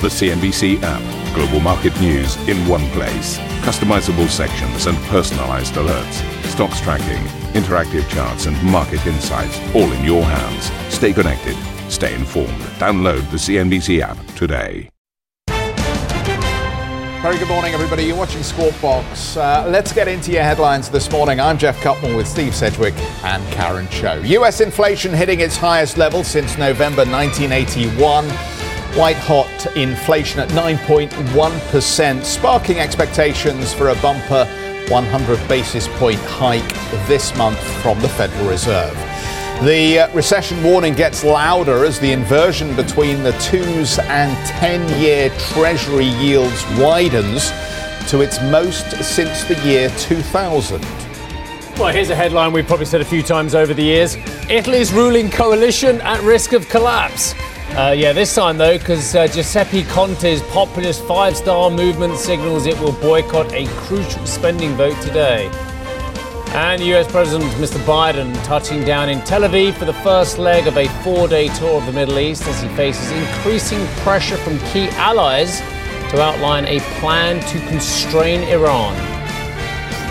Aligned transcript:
The 0.00 0.06
CNBC 0.06 0.78
app. 0.84 1.34
Global 1.34 1.58
market 1.58 2.00
news 2.00 2.36
in 2.48 2.56
one 2.68 2.86
place. 2.90 3.36
Customizable 3.66 4.28
sections 4.28 4.86
and 4.86 4.96
personalized 5.08 5.74
alerts. 5.74 6.22
Stocks 6.44 6.80
tracking, 6.80 7.20
interactive 7.60 8.08
charts, 8.08 8.46
and 8.46 8.56
market 8.62 9.04
insights 9.08 9.58
all 9.74 9.90
in 9.90 10.04
your 10.04 10.22
hands. 10.22 10.70
Stay 10.94 11.12
connected. 11.12 11.56
Stay 11.90 12.14
informed. 12.14 12.60
Download 12.78 13.28
the 13.32 13.38
CNBC 13.38 13.98
app 14.00 14.16
today. 14.36 14.88
Very 17.20 17.36
good 17.36 17.48
morning, 17.48 17.74
everybody. 17.74 18.04
You're 18.04 18.16
watching 18.16 18.44
Squawk 18.44 18.80
Box. 18.80 19.36
Uh, 19.36 19.66
let's 19.68 19.92
get 19.92 20.06
into 20.06 20.30
your 20.30 20.44
headlines 20.44 20.88
this 20.88 21.10
morning. 21.10 21.40
I'm 21.40 21.58
Geoff 21.58 21.76
Cutmore 21.80 22.16
with 22.16 22.28
Steve 22.28 22.54
Sedgwick 22.54 22.94
and 23.24 23.44
Karen 23.52 23.88
Tso. 23.88 24.22
U.S. 24.22 24.60
inflation 24.60 25.12
hitting 25.12 25.40
its 25.40 25.56
highest 25.56 25.98
level 25.98 26.22
since 26.22 26.56
November 26.56 27.04
1981. 27.04 28.57
White 28.98 29.16
hot 29.16 29.76
inflation 29.76 30.40
at 30.40 30.48
9.1%, 30.48 32.24
sparking 32.24 32.80
expectations 32.80 33.72
for 33.72 33.90
a 33.90 33.94
bumper 34.02 34.44
100 34.88 35.48
basis 35.48 35.86
point 35.98 36.18
hike 36.22 36.68
this 37.06 37.32
month 37.36 37.60
from 37.80 38.00
the 38.00 38.08
Federal 38.08 38.48
Reserve. 38.48 38.96
The 39.62 40.00
uh, 40.00 40.14
recession 40.16 40.60
warning 40.64 40.94
gets 40.94 41.22
louder 41.22 41.84
as 41.84 42.00
the 42.00 42.10
inversion 42.10 42.74
between 42.74 43.22
the 43.22 43.30
twos 43.34 44.00
and 44.00 44.36
10 44.48 45.00
year 45.00 45.30
Treasury 45.38 46.06
yields 46.06 46.64
widens 46.76 47.50
to 48.10 48.20
its 48.20 48.42
most 48.50 48.90
since 49.04 49.44
the 49.44 49.54
year 49.64 49.90
2000. 49.90 50.82
Well, 51.78 51.94
here's 51.94 52.10
a 52.10 52.16
headline 52.16 52.52
we've 52.52 52.66
probably 52.66 52.86
said 52.86 53.00
a 53.00 53.04
few 53.04 53.22
times 53.22 53.54
over 53.54 53.72
the 53.72 53.84
years 53.84 54.16
Italy's 54.50 54.92
ruling 54.92 55.30
coalition 55.30 56.00
at 56.00 56.20
risk 56.22 56.52
of 56.52 56.68
collapse. 56.68 57.36
Uh, 57.76 57.92
yeah, 57.96 58.12
this 58.12 58.34
time 58.34 58.58
though, 58.58 58.76
because 58.76 59.14
uh, 59.14 59.28
Giuseppe 59.28 59.84
Conte's 59.84 60.42
populist 60.50 61.04
five 61.04 61.36
star 61.36 61.70
movement 61.70 62.16
signals 62.16 62.66
it 62.66 62.78
will 62.80 62.92
boycott 62.92 63.52
a 63.52 63.66
crucial 63.86 64.26
spending 64.26 64.72
vote 64.74 65.00
today. 65.00 65.48
And 66.54 66.82
US 66.82 67.06
President 67.10 67.48
Mr. 67.52 67.78
Biden 67.84 68.34
touching 68.44 68.82
down 68.82 69.08
in 69.10 69.20
Tel 69.20 69.42
Aviv 69.42 69.74
for 69.74 69.84
the 69.84 69.92
first 69.92 70.38
leg 70.38 70.66
of 70.66 70.76
a 70.76 70.88
four 71.04 71.28
day 71.28 71.48
tour 71.48 71.78
of 71.78 71.86
the 71.86 71.92
Middle 71.92 72.18
East 72.18 72.46
as 72.48 72.60
he 72.62 72.68
faces 72.70 73.12
increasing 73.12 73.84
pressure 74.02 74.38
from 74.38 74.58
key 74.72 74.88
allies 74.96 75.60
to 76.10 76.20
outline 76.20 76.64
a 76.64 76.80
plan 76.98 77.38
to 77.48 77.60
constrain 77.68 78.42
Iran. 78.48 78.96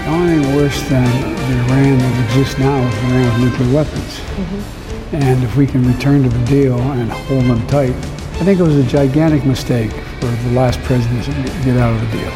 The 0.05 0.11
only 0.13 0.43
thing 0.43 0.55
worse 0.55 0.81
than 0.87 1.03
the 1.03 1.73
Iran 1.73 1.97
that 1.97 2.29
exists 2.29 2.59
now 2.59 2.87
is 2.87 2.95
Iran 3.03 3.41
with 3.41 3.51
nuclear 3.51 3.75
weapons. 3.75 4.19
Mm-hmm. 4.19 4.86
And 5.13 5.41
if 5.41 5.55
we 5.55 5.65
can 5.65 5.87
return 5.87 6.23
to 6.23 6.29
the 6.29 6.45
deal 6.45 6.77
and 6.79 7.09
hold 7.09 7.45
them 7.45 7.65
tight, 7.67 7.95
I 8.39 8.43
think 8.43 8.59
it 8.59 8.63
was 8.63 8.75
a 8.75 8.83
gigantic 8.83 9.45
mistake 9.45 9.91
for 9.91 10.25
the 10.25 10.51
last 10.51 10.81
president 10.81 11.23
to 11.23 11.31
get 11.63 11.77
out 11.77 11.93
of 11.93 12.01
the 12.01 12.17
deal. 12.17 12.31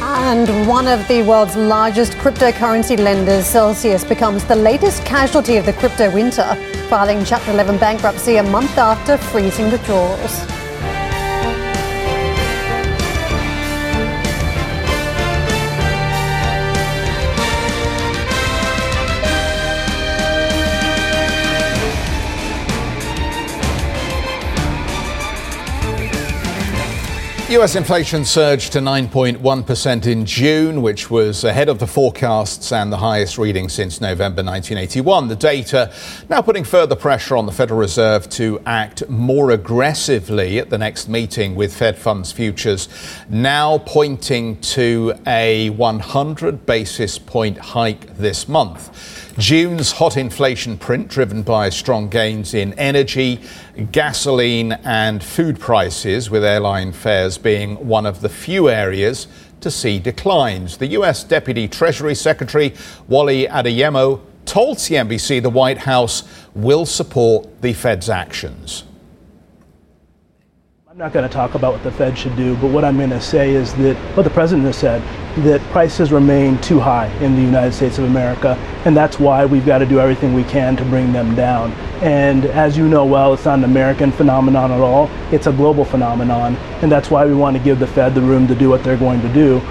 And 0.00 0.68
one 0.68 0.86
of 0.86 1.06
the 1.08 1.22
world's 1.22 1.56
largest 1.56 2.12
cryptocurrency 2.12 2.96
lenders, 2.96 3.46
Celsius, 3.46 4.04
becomes 4.04 4.44
the 4.44 4.54
latest 4.54 5.04
casualty 5.04 5.56
of 5.56 5.66
the 5.66 5.72
crypto 5.72 6.12
winter, 6.14 6.54
filing 6.88 7.24
Chapter 7.24 7.50
11 7.50 7.78
bankruptcy 7.78 8.36
a 8.36 8.42
month 8.44 8.78
after 8.78 9.18
freezing 9.18 9.70
withdrawals. 9.70 10.67
US 27.50 27.76
inflation 27.76 28.26
surged 28.26 28.72
to 28.74 28.78
9.1% 28.78 30.06
in 30.06 30.26
June, 30.26 30.82
which 30.82 31.10
was 31.10 31.44
ahead 31.44 31.70
of 31.70 31.78
the 31.78 31.86
forecasts 31.86 32.72
and 32.72 32.92
the 32.92 32.98
highest 32.98 33.38
reading 33.38 33.70
since 33.70 34.02
November 34.02 34.42
1981. 34.42 35.28
The 35.28 35.36
data 35.36 35.90
now 36.28 36.42
putting 36.42 36.62
further 36.62 36.94
pressure 36.94 37.38
on 37.38 37.46
the 37.46 37.52
Federal 37.52 37.80
Reserve 37.80 38.28
to 38.30 38.60
act 38.66 39.08
more 39.08 39.50
aggressively 39.52 40.58
at 40.58 40.68
the 40.68 40.76
next 40.76 41.08
meeting 41.08 41.54
with 41.54 41.74
Fed 41.74 41.96
funds 41.96 42.32
futures, 42.32 42.90
now 43.30 43.78
pointing 43.78 44.60
to 44.60 45.14
a 45.26 45.70
100 45.70 46.66
basis 46.66 47.18
point 47.18 47.56
hike 47.56 48.14
this 48.18 48.46
month. 48.46 49.26
June's 49.38 49.92
hot 49.92 50.16
inflation 50.16 50.76
print, 50.76 51.06
driven 51.06 51.42
by 51.42 51.68
strong 51.68 52.08
gains 52.08 52.54
in 52.54 52.72
energy, 52.72 53.40
gasoline, 53.92 54.72
and 54.82 55.22
food 55.22 55.60
prices, 55.60 56.28
with 56.28 56.42
airline 56.42 56.90
fares 56.90 57.38
being 57.38 57.76
one 57.86 58.04
of 58.04 58.20
the 58.20 58.28
few 58.28 58.68
areas 58.68 59.28
to 59.60 59.70
see 59.70 60.00
declines. 60.00 60.78
The 60.78 60.88
U.S. 60.88 61.22
Deputy 61.22 61.68
Treasury 61.68 62.16
Secretary 62.16 62.74
Wally 63.06 63.46
Adeyemo 63.46 64.20
told 64.44 64.78
CNBC 64.78 65.40
the 65.40 65.50
White 65.50 65.78
House 65.78 66.24
will 66.56 66.84
support 66.84 67.62
the 67.62 67.72
Fed's 67.72 68.10
actions. 68.10 68.82
I'm 70.90 70.98
not 70.98 71.12
going 71.12 71.28
to 71.28 71.32
talk 71.32 71.54
about 71.54 71.74
what 71.74 71.84
the 71.84 71.92
Fed 71.92 72.18
should 72.18 72.34
do, 72.34 72.56
but 72.56 72.72
what 72.72 72.84
I'm 72.84 72.96
going 72.96 73.10
to 73.10 73.20
say 73.20 73.54
is 73.54 73.72
that 73.74 73.94
what 74.16 74.24
the 74.24 74.30
president 74.30 74.66
has 74.66 74.76
said 74.76 75.00
that 75.44 75.60
prices 75.70 76.12
remain 76.12 76.58
too 76.60 76.80
high 76.80 77.08
in 77.22 77.34
the 77.34 77.42
United 77.42 77.72
States 77.72 77.98
of 77.98 78.04
America, 78.04 78.56
and 78.84 78.96
that's 78.96 79.18
why 79.18 79.44
we've 79.44 79.66
got 79.66 79.78
to 79.78 79.86
do 79.86 80.00
everything 80.00 80.34
we 80.34 80.44
can 80.44 80.76
to 80.76 80.84
bring 80.84 81.12
them 81.12 81.34
down. 81.34 81.72
And 82.02 82.44
as 82.46 82.76
you 82.76 82.88
know 82.88 83.04
well, 83.04 83.34
it's 83.34 83.44
not 83.44 83.58
an 83.58 83.64
American 83.64 84.12
phenomenon 84.12 84.72
at 84.72 84.80
all, 84.80 85.10
it's 85.32 85.46
a 85.46 85.52
global 85.52 85.84
phenomenon, 85.84 86.56
and 86.82 86.90
that's 86.90 87.10
why 87.10 87.26
we 87.26 87.34
want 87.34 87.56
to 87.56 87.62
give 87.62 87.78
the 87.78 87.86
Fed 87.86 88.14
the 88.14 88.22
room 88.22 88.46
to 88.48 88.54
do 88.54 88.68
what 88.68 88.84
they're 88.84 88.96
going 88.96 89.20
to 89.22 89.28
do. 89.28 89.62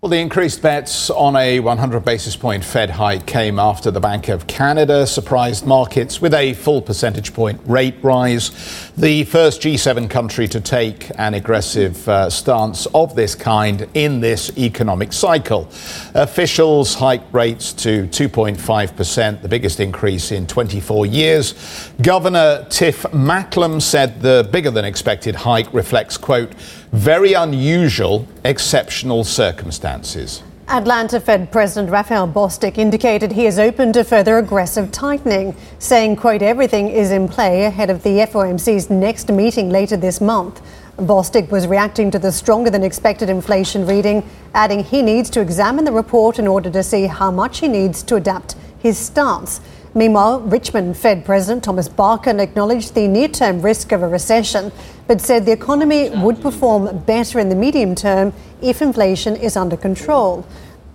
Well, 0.00 0.10
the 0.10 0.20
increased 0.20 0.62
bets 0.62 1.10
on 1.10 1.34
a 1.34 1.58
100 1.58 2.04
basis 2.04 2.36
point 2.36 2.62
Fed 2.62 2.88
hike 2.88 3.26
came 3.26 3.58
after 3.58 3.90
the 3.90 3.98
Bank 3.98 4.28
of 4.28 4.46
Canada 4.46 5.04
surprised 5.08 5.66
markets 5.66 6.20
with 6.20 6.34
a 6.34 6.54
full 6.54 6.80
percentage 6.80 7.34
point 7.34 7.60
rate 7.66 7.96
rise. 8.00 8.92
The 8.96 9.24
first 9.24 9.60
G7 9.60 10.08
country 10.08 10.46
to 10.46 10.60
take 10.60 11.10
an 11.18 11.34
aggressive 11.34 12.08
uh, 12.08 12.30
stance 12.30 12.86
of 12.94 13.16
this 13.16 13.34
kind 13.34 13.88
in 13.94 14.20
this 14.20 14.56
economic 14.56 15.12
cycle. 15.12 15.68
Officials 16.14 16.94
hiked 16.94 17.34
rates 17.34 17.72
to 17.72 18.06
2.5%, 18.06 19.42
the 19.42 19.48
biggest 19.48 19.80
increase 19.80 20.30
in 20.30 20.46
24 20.46 21.06
years. 21.06 21.90
Governor 22.00 22.64
Tiff 22.70 23.02
Macklem 23.12 23.82
said 23.82 24.22
the 24.22 24.48
bigger 24.52 24.70
than 24.70 24.84
expected 24.84 25.34
hike 25.34 25.74
reflects, 25.74 26.16
quote, 26.16 26.52
very 26.92 27.32
unusual, 27.34 28.26
exceptional 28.44 29.24
circumstances. 29.24 30.42
Atlanta 30.68 31.18
Fed 31.18 31.50
President 31.50 31.90
Raphael 31.90 32.28
Bostic 32.28 32.76
indicated 32.76 33.32
he 33.32 33.46
is 33.46 33.58
open 33.58 33.92
to 33.94 34.04
further 34.04 34.36
aggressive 34.36 34.92
tightening, 34.92 35.56
saying, 35.78 36.16
quote, 36.16 36.42
everything 36.42 36.88
is 36.88 37.10
in 37.10 37.26
play 37.26 37.64
ahead 37.64 37.88
of 37.88 38.02
the 38.02 38.18
FOMC's 38.18 38.90
next 38.90 39.30
meeting 39.30 39.70
later 39.70 39.96
this 39.96 40.20
month. 40.20 40.60
Bostic 40.98 41.50
was 41.50 41.66
reacting 41.66 42.10
to 42.10 42.18
the 42.18 42.30
stronger 42.30 42.68
than 42.68 42.82
expected 42.82 43.30
inflation 43.30 43.86
reading, 43.86 44.28
adding 44.52 44.84
he 44.84 45.00
needs 45.00 45.30
to 45.30 45.40
examine 45.40 45.86
the 45.86 45.92
report 45.92 46.38
in 46.38 46.46
order 46.46 46.70
to 46.70 46.82
see 46.82 47.06
how 47.06 47.30
much 47.30 47.60
he 47.60 47.68
needs 47.68 48.02
to 48.02 48.16
adapt 48.16 48.56
his 48.78 48.98
stance. 48.98 49.60
Meanwhile, 49.98 50.42
Richmond 50.42 50.96
Fed 50.96 51.24
President 51.24 51.64
Thomas 51.64 51.88
Barkin 51.88 52.38
acknowledged 52.38 52.94
the 52.94 53.08
near 53.08 53.26
term 53.26 53.60
risk 53.60 53.90
of 53.90 54.00
a 54.00 54.06
recession, 54.06 54.70
but 55.08 55.20
said 55.20 55.44
the 55.44 55.50
economy 55.50 56.08
would 56.10 56.40
perform 56.40 56.98
better 56.98 57.40
in 57.40 57.48
the 57.48 57.56
medium 57.56 57.96
term 57.96 58.32
if 58.62 58.80
inflation 58.80 59.34
is 59.34 59.56
under 59.56 59.76
control. 59.76 60.46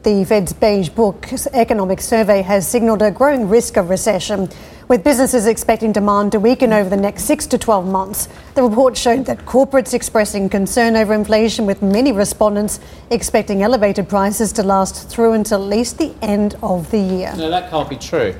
The 0.03 0.23
Fed's 0.23 0.53
Beige 0.53 0.87
Book 0.87 1.27
economic 1.51 1.99
survey 1.99 2.43
has 2.43 2.65
signalled 2.65 3.01
a 3.01 3.11
growing 3.11 3.49
risk 3.49 3.75
of 3.75 3.89
recession, 3.89 4.47
with 4.87 5.03
businesses 5.03 5.47
expecting 5.47 5.91
demand 5.91 6.31
to 6.31 6.39
weaken 6.39 6.71
over 6.71 6.89
the 6.89 6.95
next 6.95 7.25
6 7.25 7.47
to 7.47 7.57
12 7.57 7.85
months. 7.85 8.29
The 8.55 8.63
report 8.63 8.95
showed 8.95 9.25
that 9.25 9.39
corporates 9.39 9.93
expressing 9.93 10.47
concern 10.47 10.95
over 10.95 11.13
inflation, 11.13 11.65
with 11.65 11.81
many 11.81 12.13
respondents 12.13 12.79
expecting 13.09 13.63
elevated 13.63 14.07
prices 14.07 14.53
to 14.53 14.63
last 14.63 15.09
through 15.09 15.33
until 15.33 15.61
at 15.61 15.67
least 15.67 15.97
the 15.97 16.13
end 16.21 16.55
of 16.63 16.89
the 16.89 16.99
year. 16.99 17.33
No, 17.35 17.49
that 17.49 17.69
can't 17.69 17.89
be 17.89 17.97
true. 17.97 18.33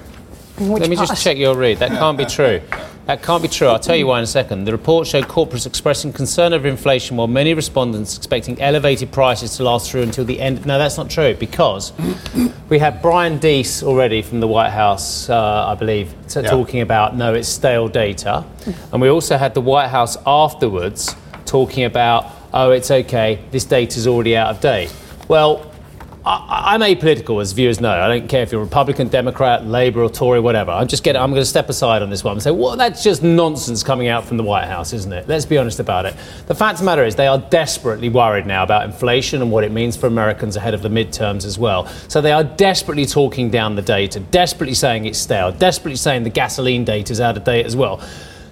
Which 0.58 0.82
Let 0.82 0.90
me 0.90 0.96
part? 0.96 1.10
just 1.10 1.24
check 1.24 1.38
your 1.38 1.56
read. 1.56 1.80
That 1.80 1.90
can't 1.92 2.18
be 2.18 2.26
true. 2.26 2.62
That 3.08 3.22
can't 3.24 3.42
be 3.42 3.50
true. 3.50 3.68
I'll 3.68 3.80
tell 3.80 3.96
you 3.96 4.08
why 4.08 4.20
in 4.20 4.24
a 4.24 4.28
second. 4.28 4.64
The 4.66 4.72
report 4.72 5.08
showed 5.08 5.26
corporates 5.26 5.66
expressing 5.66 6.14
concern 6.14 6.54
over 6.54 6.68
inflation, 6.68 7.18
while 7.18 7.28
many 7.28 7.54
respondents 7.54 8.16
expecting 8.16 8.62
elevated 8.62 9.12
prices 9.12 9.58
to 9.58 9.64
last 9.64 9.92
through 9.92 10.04
until 10.04 10.24
the 10.26 10.40
end. 10.40 10.66
No, 10.66 10.78
that's 10.78 10.96
not 10.96 11.10
true 11.10 11.34
because 11.34 11.92
we 12.70 12.80
had 12.80 13.02
Brian 13.02 13.40
Deese 13.40 13.84
already 13.84 14.22
from 14.22 14.40
the 14.40 14.48
White 14.48 14.70
House, 14.70 15.28
uh, 15.30 15.66
I 15.68 15.76
believe, 15.76 16.14
t- 16.30 16.40
Yeah. 16.42 16.50
talking 16.50 16.82
about 16.82 17.18
no, 17.18 17.34
it's 17.34 17.50
stale 17.50 17.88
data, 17.90 18.46
and 18.94 19.02
we 19.02 19.10
also 19.10 19.38
had 19.38 19.54
the 19.56 19.62
White 19.62 19.90
House 19.90 20.16
afterwards 20.26 21.16
talking 21.46 21.84
about 21.86 22.28
oh, 22.54 22.70
it's 22.70 22.92
okay, 22.92 23.40
this 23.52 23.66
data's 23.66 24.06
already 24.06 24.38
out 24.38 24.50
of 24.52 24.62
date. 24.62 24.94
Well, 25.28 25.66
I, 26.26 26.76
am 26.76 26.82
apolitical, 26.82 27.42
as 27.42 27.52
viewers 27.52 27.82
know. 27.82 27.92
I 27.92 28.08
don't 28.08 28.30
care 28.30 28.44
if 28.44 28.52
you're 28.54 28.62
Republican, 28.62 29.10
Democrat, 29.10 29.66
Labour, 29.66 30.04
or 30.04 30.10
Tory, 30.10 30.40
whatever. 30.40 30.72
I'm 30.72 30.88
just 30.88 31.04
getting, 31.04 31.22
I'm 31.22 31.32
going 31.32 31.42
to 31.42 31.46
step 31.46 31.68
aside 31.68 32.02
on 32.02 32.10
this 32.10 32.24
one 32.24 32.34
and 32.34 32.42
say, 32.42 32.52
well, 32.52 32.78
that's 32.78 33.04
just 33.04 33.24
nonsense 33.24 33.84
coming 33.84 34.08
out 34.08 34.24
from 34.24 34.38
the 34.38 34.44
White 34.44 34.68
House, 34.68 34.94
isn't 34.94 35.12
it? 35.12 35.28
Let's 35.28 35.46
be 35.46 35.58
honest 35.58 35.82
about 35.82 36.06
it. 36.06 36.16
The 36.48 36.56
fact 36.56 36.76
of 36.76 36.80
the 36.80 36.86
matter 36.86 37.04
is, 37.04 37.16
they 37.16 37.28
are 37.28 37.40
desperately 37.40 38.08
worried 38.08 38.46
now 38.46 38.64
about 38.64 38.86
inflation 38.86 39.42
and 39.42 39.52
what 39.52 39.66
it 39.66 39.72
means 39.74 39.98
for 39.98 40.08
Americans 40.08 40.56
ahead 40.56 40.74
of 40.74 40.82
the 40.82 40.90
midterms 40.90 41.44
as 41.46 41.60
well. 41.60 41.88
So 42.08 42.22
they 42.22 42.32
are 42.32 42.44
desperately 42.44 43.06
talking 43.06 43.50
down 43.50 43.76
the 43.76 43.82
data, 43.82 44.22
desperately 44.22 44.76
saying 44.76 45.06
it's 45.06 45.20
stale, 45.20 45.52
desperately 45.52 45.98
saying 45.98 46.24
the 46.24 46.30
gasoline 46.30 46.86
data 46.86 47.12
is 47.12 47.20
out 47.20 47.36
of 47.36 47.44
date 47.44 47.66
as 47.66 47.76
well. 47.76 48.02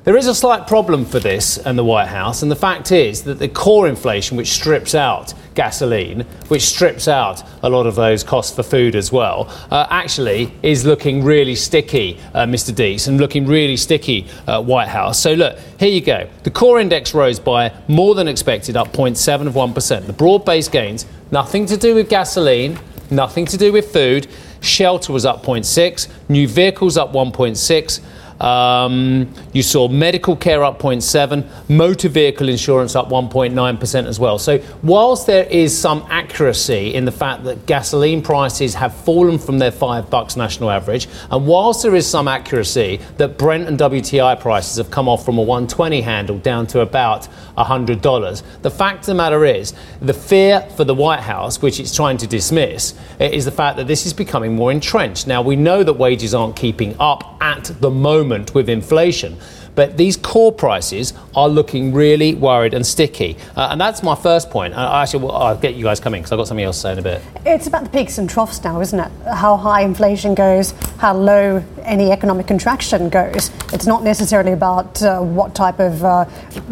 There 0.04 0.18
is 0.18 0.26
a 0.26 0.34
slight 0.34 0.66
problem 0.66 1.06
for 1.06 1.20
this 1.20 1.60
and 1.60 1.78
the 1.78 1.84
White 1.84 2.08
House, 2.08 2.42
and 2.42 2.50
the 2.50 2.56
fact 2.56 2.92
is 2.92 3.22
that 3.26 3.38
the 3.38 3.48
core 3.48 3.88
inflation, 3.88 4.36
which 4.36 4.48
strips 4.48 4.96
out 4.96 5.36
gasoline, 5.54 6.22
which 6.48 6.64
strips 6.64 7.08
out 7.08 7.44
a 7.62 7.70
lot 7.70 7.86
of 7.86 7.94
those 7.94 8.24
costs 8.24 8.56
for 8.56 8.64
food 8.64 8.96
as 8.96 9.12
well, 9.12 9.48
uh, 9.70 9.86
actually 9.92 10.52
is 10.64 10.88
looking 10.88 11.24
really 11.24 11.54
sticky, 11.54 12.18
uh, 12.34 12.46
Mr. 12.48 12.74
Deese, 12.74 13.06
and 13.06 13.20
looking 13.20 13.46
really 13.46 13.78
sticky, 13.78 14.26
uh, 14.48 14.60
White 14.60 14.88
House. 14.88 15.20
So 15.20 15.34
look, 15.34 15.60
here 15.80 15.90
you 15.92 16.02
go. 16.02 16.28
The 16.42 16.50
core 16.50 16.80
index 16.80 17.14
rose 17.14 17.40
by 17.40 17.72
more 17.88 18.16
than 18.16 18.28
expected, 18.28 18.76
up 18.76 18.94
0.7 18.94 19.46
of 19.46 19.54
1%. 19.54 20.08
The 20.08 20.14
broad-based 20.14 20.72
gains, 20.72 21.06
nothing 21.30 21.68
to 21.68 21.78
do 21.78 21.94
with 21.94 22.10
gasoline, 22.10 22.80
nothing 23.12 23.46
to 23.46 23.56
do 23.56 23.72
with 23.72 23.94
food. 23.94 24.26
Shelter 24.62 25.14
was 25.14 25.28
up 25.28 25.46
0.6, 25.46 26.08
new 26.28 26.48
vehicles 26.48 26.98
up 26.98 27.14
1.6. 27.14 28.02
Um, 28.42 29.32
you 29.54 29.62
saw 29.62 29.88
medical 29.88 30.36
care 30.36 30.64
up 30.64 30.80
0.7, 30.80 31.70
motor 31.70 32.10
vehicle 32.10 32.50
insurance 32.50 32.96
up 32.96 33.10
1.9% 33.10 34.06
as 34.08 34.20
well. 34.20 34.40
So 34.40 34.60
whilst 34.82 35.28
there 35.28 35.46
is 35.46 35.78
some 35.78 36.06
accuracy 36.10 36.96
in 36.96 37.06
the 37.06 37.12
fact 37.12 37.44
that 37.44 37.68
gasoline 37.68 38.24
prices 38.24 38.74
have 38.74 38.96
fallen 38.96 39.38
from 39.38 39.60
their 39.60 39.72
five 39.72 40.10
bucks 40.10 40.36
national 40.36 40.72
average, 40.72 41.08
and 41.30 41.46
whilst 41.46 41.84
there 41.84 41.94
is 41.94 42.08
some 42.08 42.28
accuracy 42.28 43.00
that 43.18 43.38
Brent 43.38 43.68
and 43.68 43.78
WTI 43.78 44.40
prices 44.40 44.78
have 44.78 44.90
come 44.90 45.08
off 45.08 45.24
from 45.24 45.38
a 45.38 45.44
120 45.44 46.02
handle 46.02 46.40
down 46.40 46.66
to 46.68 46.80
about 46.80 47.28
$100, 47.58 48.44
the 48.64 48.72
fact 48.72 49.02
of 49.02 49.06
the 49.06 49.14
matter 49.14 49.46
is 49.46 49.76
the 50.02 50.14
fear 50.14 50.62
for 50.76 50.84
the 50.84 50.96
White 50.96 51.20
House, 51.20 51.62
which 51.62 51.80
it's 51.80 51.96
trying 51.96 52.18
to 52.18 52.26
dismiss, 52.26 52.96
is 53.20 53.46
the 53.46 53.52
fact 53.52 53.78
that 53.78 53.86
this 53.86 54.08
is 54.08 54.14
becoming 54.14 54.56
more 54.56 54.72
entrenched. 54.72 55.28
Now 55.28 55.44
we 55.44 55.56
know 55.56 55.84
that 55.84 55.94
wages 55.94 56.34
aren't 56.34 56.56
keeping 56.56 56.96
up 57.00 57.38
at 57.40 57.66
the 57.80 57.92
moment 57.92 58.31
moment 58.32 58.56
with 58.56 58.70
inflation. 58.70 59.38
But 59.74 59.96
these 59.96 60.18
core 60.18 60.52
prices 60.52 61.14
are 61.34 61.48
looking 61.48 61.94
really 61.94 62.36
worried 62.36 62.74
and 62.74 62.86
sticky. 62.86 63.38
Uh, 63.56 63.70
and 63.72 63.80
that's 63.80 64.04
my 64.04 64.16
first 64.16 64.50
point. 64.50 64.74
Uh, 64.74 65.02
actually, 65.02 65.24
well, 65.24 65.36
I'll 65.36 65.58
get 65.58 65.76
you 65.76 65.84
guys 65.84 66.00
coming 66.00 66.22
because 66.22 66.34
I've 66.34 66.40
got 66.40 66.48
something 66.48 66.66
else 66.66 66.78
to 66.78 66.82
say 66.82 66.92
in 66.94 67.00
a 67.00 67.02
bit. 67.02 67.22
It's 67.46 67.68
about 67.68 67.86
the 67.86 67.90
peaks 67.90 68.18
and 68.18 68.30
troughs 68.30 68.62
now, 68.64 68.82
isn't 68.82 69.00
it? 69.00 69.12
How 69.34 69.56
high 69.56 69.82
inflation 69.84 70.36
goes, 70.36 70.72
how 70.98 71.14
low 71.14 71.64
any 71.84 72.12
economic 72.12 72.48
contraction 72.48 73.10
goes. 73.10 73.52
It's 73.74 73.86
not 73.86 74.04
necessarily 74.04 74.52
about 74.52 75.02
uh, 75.02 75.20
what 75.20 75.56
type 75.56 75.80
of 75.80 76.04
uh, 76.04 76.26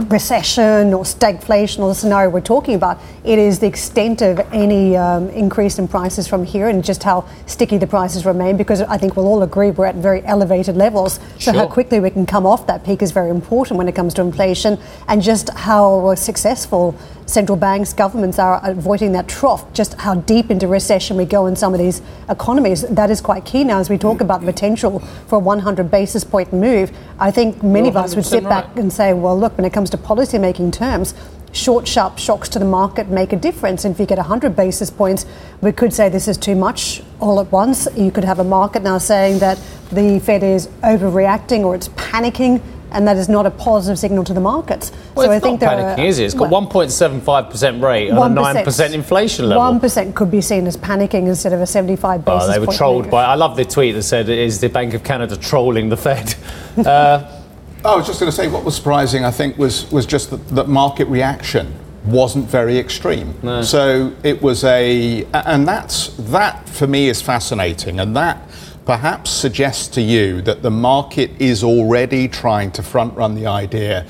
recession 0.08 0.94
or 0.94 1.04
stagflation 1.04 1.80
or 1.80 1.90
the 1.90 1.96
scenario 1.96 2.30
we're 2.30 2.42
talking 2.42 2.76
about. 2.76 3.00
It 3.24 3.40
is 3.40 3.60
the 3.60 3.68
extent 3.68 4.22
of 4.22 4.40
any 4.52 4.96
um, 4.96 5.30
increase 5.30 5.80
in 5.80 5.88
prices 5.88 6.28
from 6.28 6.46
here 6.46 6.68
and 6.70 6.84
just 6.84 7.04
how 7.04 7.28
sticky 7.46 7.78
the 7.78 7.88
prices 7.88 8.26
remain 8.26 8.58
because 8.58 8.82
I 8.82 8.98
think 8.98 9.16
we'll 9.16 9.28
all 9.28 9.44
agree 9.44 9.72
we're 9.72 9.86
at 9.86 9.96
very 9.96 10.24
elevated 10.26 10.76
levels. 10.76 11.20
So, 11.40 11.52
sure. 11.52 11.54
how 11.54 11.68
quickly 11.68 12.00
we 12.00 12.10
can 12.10 12.26
come 12.26 12.46
off 12.46 12.68
that 12.68 12.86
peak 12.86 13.02
is 13.02 13.12
very 13.12 13.30
important 13.30 13.78
when 13.78 13.88
it 13.88 13.96
comes 13.96 14.14
to 14.16 14.22
inflation 14.22 14.78
and 15.08 15.22
just 15.22 15.50
how 15.50 16.16
successful 16.16 16.96
central 17.30 17.56
banks, 17.56 17.94
governments 17.94 18.40
are 18.40 18.60
avoiding 18.64 19.12
that 19.12 19.28
trough, 19.28 19.72
just 19.74 19.94
how 19.96 20.16
deep 20.16 20.50
into 20.50 20.68
recession 20.68 21.16
we 21.16 21.26
go 21.26 21.46
in 21.46 21.56
some 21.56 21.74
of 21.74 21.80
these 21.80 22.02
economies. 22.28 22.81
That 22.81 23.12
is 23.12 23.22
quite 23.22 23.46
key 23.46 23.64
now 23.64 23.80
as 23.80 23.90
we 23.90 23.98
talk 23.98 24.20
about 24.20 24.42
the 24.42 24.48
potential 24.48 25.00
for 25.28 25.36
a 25.36 25.40
100 25.40 25.92
basis 25.92 26.24
point 26.24 26.52
move. 26.52 26.92
I 27.20 27.31
think 27.31 27.64
many 27.64 27.88
of 27.88 27.96
us 27.96 28.16
would 28.16 28.26
sit 28.26 28.44
back 28.44 28.76
and 28.76 28.92
say, 28.92 29.14
well, 29.14 29.38
look, 29.38 29.58
when 29.58 29.66
it 29.66 29.72
comes 29.72 29.90
to 29.92 29.98
policy 29.98 30.38
making 30.38 30.72
terms, 30.72 31.14
short, 31.52 31.88
sharp 31.88 32.18
shocks 32.18 32.50
to 32.50 32.60
the 32.60 32.66
market 32.66 33.10
make 33.10 33.34
a 33.34 33.36
difference. 33.36 33.86
And 33.86 33.94
if 33.94 34.00
you 34.00 34.06
get 34.06 34.18
100 34.18 34.56
basis 34.56 34.90
points, 34.90 35.26
we 35.62 35.72
could 35.72 35.94
say 35.94 36.10
this 36.10 36.28
is 36.28 36.38
too 36.38 36.56
much 36.56 37.02
all 37.20 37.40
at 37.40 37.52
once. 37.52 37.88
You 37.96 38.12
could 38.12 38.24
have 38.24 38.40
a 38.40 38.44
market 38.44 38.84
now 38.84 38.98
saying 38.98 39.40
that 39.40 39.60
the 39.92 40.20
Fed 40.20 40.44
is 40.44 40.68
overreacting 40.84 41.64
or 41.64 41.76
it's 41.76 41.90
panicking 41.90 42.62
and 42.92 43.08
that 43.08 43.18
is 43.18 43.30
not 43.30 43.46
a 43.46 43.52
positive 43.52 44.00
signal 44.00 44.24
to 44.24 44.34
the 44.34 44.40
markets. 44.40 44.92
Well, 45.16 45.28
so 45.28 45.32
I 45.32 45.40
think 45.40 45.62
not 45.62 45.78
panicking, 45.78 45.98
are, 45.98 46.06
is 46.06 46.20
it? 46.20 46.26
It's 46.26 46.34
got 46.34 46.50
well, 46.50 46.62
1.75% 46.68 47.84
rate 47.84 48.12
on 48.12 48.38
a 48.38 48.42
9% 48.42 48.94
inflation 48.94 49.50
level. 49.50 49.80
1% 49.80 50.16
could 50.16 50.32
be 50.32 50.42
seen 50.42 50.68
as 50.68 50.78
panicking 50.78 51.28
instead 51.28 51.54
of 51.54 51.62
a 51.62 51.68
75 51.68 52.26
basis 52.26 52.50
oh, 52.50 52.52
they 52.52 52.60
were 52.60 52.74
trolled 52.74 53.10
by. 53.10 53.24
I 53.24 53.36
love 53.36 53.56
the 53.56 53.66
tweet 53.66 53.96
that 53.96 54.04
said, 54.04 54.30
"Is 54.30 54.60
the 54.60 54.70
Bank 54.70 54.94
of 54.94 55.04
Canada 55.04 55.38
trolling 55.38 55.90
the 55.90 55.98
Fed?" 55.98 56.36
uh, 56.86 57.42
I 57.86 57.96
was 57.96 58.08
just 58.08 58.20
going 58.20 58.30
to 58.30 58.36
say 58.36 58.48
what 58.48 58.64
was 58.64 58.76
surprising. 58.76 59.24
I 59.24 59.32
think 59.32 59.58
was 59.58 59.90
was 59.92 60.06
just 60.06 60.32
that, 60.32 60.48
that 60.50 60.68
market 60.68 61.08
reaction 61.08 61.74
wasn't 62.06 62.46
very 62.50 62.78
extreme. 62.78 63.34
No. 63.44 63.62
So 63.62 64.14
it 64.24 64.42
was 64.42 64.64
a, 64.64 65.26
and 65.34 65.68
that's 65.68 66.08
that 66.32 66.68
for 66.68 66.88
me 66.88 67.10
is 67.10 67.22
fascinating, 67.22 68.00
and 68.00 68.16
that 68.16 68.42
perhaps 68.90 69.30
suggests 69.30 69.88
to 69.88 70.02
you 70.02 70.42
that 70.42 70.64
the 70.64 70.72
market 70.72 71.30
is 71.40 71.64
already 71.64 72.28
trying 72.28 72.72
to 72.72 72.82
front 72.82 73.16
run 73.16 73.36
the 73.36 73.46
idea 73.46 74.04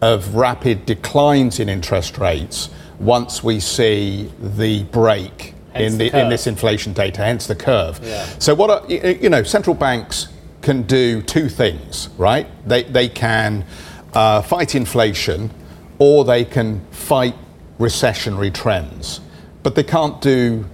of 0.00 0.34
rapid 0.34 0.84
declines 0.86 1.60
in 1.60 1.68
interest 1.68 2.18
rates 2.18 2.68
once 2.98 3.44
we 3.44 3.60
see 3.60 4.28
the 4.40 4.82
break 4.86 5.54
in, 5.76 5.96
the, 5.98 6.10
the 6.10 6.20
in 6.20 6.28
this 6.28 6.48
inflation 6.48 6.92
data, 6.92 7.22
hence 7.22 7.46
the 7.46 7.54
curve. 7.54 8.00
Yeah. 8.02 8.24
So, 8.40 8.56
what 8.56 8.70
are, 8.70 8.90
you 8.90 9.30
know, 9.30 9.44
central 9.44 9.76
banks 9.76 10.26
can 10.62 10.82
do 10.82 11.22
two 11.22 11.48
things, 11.48 12.08
right? 12.18 12.48
They, 12.66 12.82
they 12.82 13.08
can 13.08 13.64
uh, 14.14 14.42
fight 14.42 14.74
inflation 14.74 15.48
or 16.00 16.24
they 16.24 16.44
can 16.44 16.84
fight 16.90 17.36
recessionary 17.78 18.52
trends, 18.52 19.20
but 19.62 19.76
they 19.76 19.84
can't 19.84 20.20
do 20.20 20.64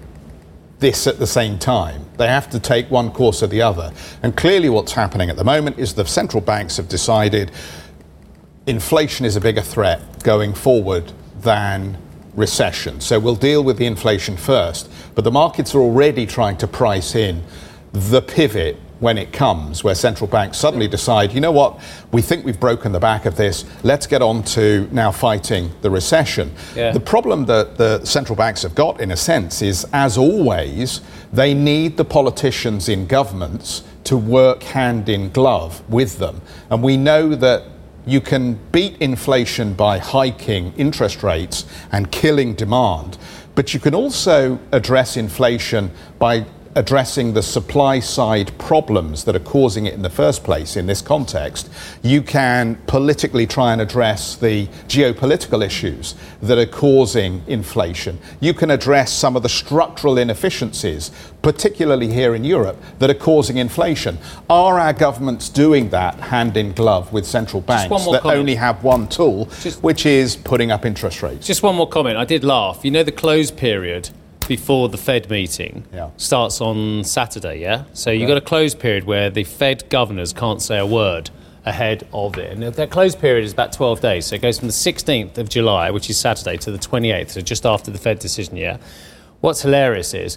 this 0.78 1.06
at 1.06 1.18
the 1.18 1.26
same 1.26 1.58
time. 1.58 2.06
They 2.20 2.28
have 2.28 2.50
to 2.50 2.60
take 2.60 2.90
one 2.90 3.12
course 3.12 3.42
or 3.42 3.46
the 3.46 3.62
other. 3.62 3.94
And 4.22 4.36
clearly, 4.36 4.68
what's 4.68 4.92
happening 4.92 5.30
at 5.30 5.36
the 5.36 5.44
moment 5.44 5.78
is 5.78 5.94
the 5.94 6.04
central 6.04 6.42
banks 6.42 6.76
have 6.76 6.86
decided 6.86 7.50
inflation 8.66 9.24
is 9.24 9.36
a 9.36 9.40
bigger 9.40 9.62
threat 9.62 10.22
going 10.22 10.52
forward 10.52 11.14
than 11.40 11.96
recession. 12.34 13.00
So 13.00 13.18
we'll 13.18 13.36
deal 13.36 13.64
with 13.64 13.78
the 13.78 13.86
inflation 13.86 14.36
first. 14.36 14.90
But 15.14 15.24
the 15.24 15.30
markets 15.30 15.74
are 15.74 15.80
already 15.80 16.26
trying 16.26 16.58
to 16.58 16.66
price 16.66 17.14
in 17.14 17.42
the 17.92 18.20
pivot 18.20 18.76
when 19.00 19.18
it 19.18 19.32
comes, 19.32 19.82
where 19.82 19.94
central 19.94 20.28
banks 20.28 20.58
suddenly 20.58 20.86
decide, 20.86 21.32
you 21.32 21.40
know 21.40 21.50
what, 21.50 21.80
we 22.12 22.22
think 22.22 22.44
we've 22.44 22.60
broken 22.60 22.92
the 22.92 23.00
back 23.00 23.26
of 23.26 23.36
this, 23.36 23.64
let's 23.82 24.06
get 24.06 24.22
on 24.22 24.42
to 24.42 24.88
now 24.92 25.10
fighting 25.10 25.70
the 25.80 25.90
recession. 25.90 26.52
Yeah. 26.76 26.92
The 26.92 27.00
problem 27.00 27.46
that 27.46 27.76
the 27.78 28.04
central 28.04 28.36
banks 28.36 28.62
have 28.62 28.74
got, 28.74 29.00
in 29.00 29.10
a 29.10 29.16
sense, 29.16 29.62
is 29.62 29.86
as 29.92 30.18
always, 30.18 31.00
they 31.32 31.54
need 31.54 31.96
the 31.96 32.04
politicians 32.04 32.88
in 32.88 33.06
governments 33.06 33.82
to 34.04 34.16
work 34.16 34.62
hand 34.62 35.08
in 35.08 35.30
glove 35.30 35.82
with 35.88 36.18
them. 36.18 36.42
And 36.68 36.82
we 36.82 36.96
know 36.96 37.34
that 37.34 37.64
you 38.06 38.20
can 38.20 38.54
beat 38.72 38.96
inflation 38.98 39.74
by 39.74 39.98
hiking 39.98 40.72
interest 40.76 41.22
rates 41.22 41.64
and 41.92 42.10
killing 42.10 42.54
demand, 42.54 43.18
but 43.54 43.72
you 43.72 43.80
can 43.80 43.94
also 43.94 44.58
address 44.72 45.16
inflation 45.16 45.90
by 46.18 46.44
addressing 46.74 47.34
the 47.34 47.42
supply 47.42 47.98
side 47.98 48.56
problems 48.58 49.24
that 49.24 49.34
are 49.34 49.40
causing 49.40 49.86
it 49.86 49.94
in 49.94 50.02
the 50.02 50.10
first 50.10 50.44
place 50.44 50.76
in 50.76 50.86
this 50.86 51.02
context, 51.02 51.68
you 52.02 52.22
can 52.22 52.76
politically 52.86 53.46
try 53.46 53.72
and 53.72 53.80
address 53.80 54.36
the 54.36 54.66
geopolitical 54.86 55.64
issues 55.64 56.14
that 56.40 56.58
are 56.58 56.66
causing 56.66 57.42
inflation. 57.46 58.18
You 58.40 58.54
can 58.54 58.70
address 58.70 59.12
some 59.12 59.36
of 59.36 59.42
the 59.42 59.48
structural 59.48 60.16
inefficiencies, 60.16 61.10
particularly 61.42 62.12
here 62.12 62.34
in 62.34 62.44
Europe, 62.44 62.76
that 63.00 63.10
are 63.10 63.14
causing 63.14 63.56
inflation. 63.56 64.18
Are 64.48 64.78
our 64.78 64.92
governments 64.92 65.48
doing 65.48 65.90
that 65.90 66.14
hand 66.20 66.56
in 66.56 66.72
glove 66.72 67.12
with 67.12 67.26
central 67.26 67.62
banks 67.62 67.90
that 68.06 68.22
comment. 68.22 68.38
only 68.38 68.54
have 68.54 68.84
one 68.84 69.08
tool, 69.08 69.46
Just, 69.60 69.82
which 69.82 70.06
is 70.06 70.36
putting 70.36 70.70
up 70.70 70.86
interest 70.86 71.22
rates? 71.22 71.46
Just 71.46 71.62
one 71.62 71.74
more 71.74 71.88
comment. 71.88 72.16
I 72.16 72.24
did 72.24 72.44
laugh. 72.44 72.84
You 72.84 72.90
know, 72.90 73.02
the 73.02 73.12
close 73.12 73.50
period 73.50 74.10
before 74.50 74.88
the 74.88 74.98
Fed 74.98 75.30
meeting 75.30 75.84
yeah. 75.94 76.10
starts 76.16 76.60
on 76.60 77.04
Saturday, 77.04 77.60
yeah? 77.60 77.84
So 77.92 78.10
you've 78.10 78.26
got 78.26 78.36
a 78.36 78.40
closed 78.40 78.80
period 78.80 79.04
where 79.04 79.30
the 79.30 79.44
Fed 79.44 79.88
governors 79.90 80.32
can't 80.32 80.60
say 80.60 80.76
a 80.76 80.84
word 80.84 81.30
ahead 81.64 82.04
of 82.12 82.36
it. 82.36 82.50
And 82.50 82.60
that 82.64 82.90
closed 82.90 83.20
period 83.20 83.44
is 83.44 83.52
about 83.52 83.72
12 83.72 84.00
days. 84.00 84.26
So 84.26 84.34
it 84.34 84.42
goes 84.42 84.58
from 84.58 84.66
the 84.66 84.74
16th 84.74 85.38
of 85.38 85.48
July, 85.48 85.92
which 85.92 86.10
is 86.10 86.18
Saturday, 86.18 86.56
to 86.56 86.72
the 86.72 86.78
28th, 86.78 87.30
so 87.30 87.40
just 87.40 87.64
after 87.64 87.92
the 87.92 87.98
Fed 87.98 88.18
decision, 88.18 88.56
yeah? 88.56 88.78
What's 89.40 89.62
hilarious 89.62 90.14
is 90.14 90.36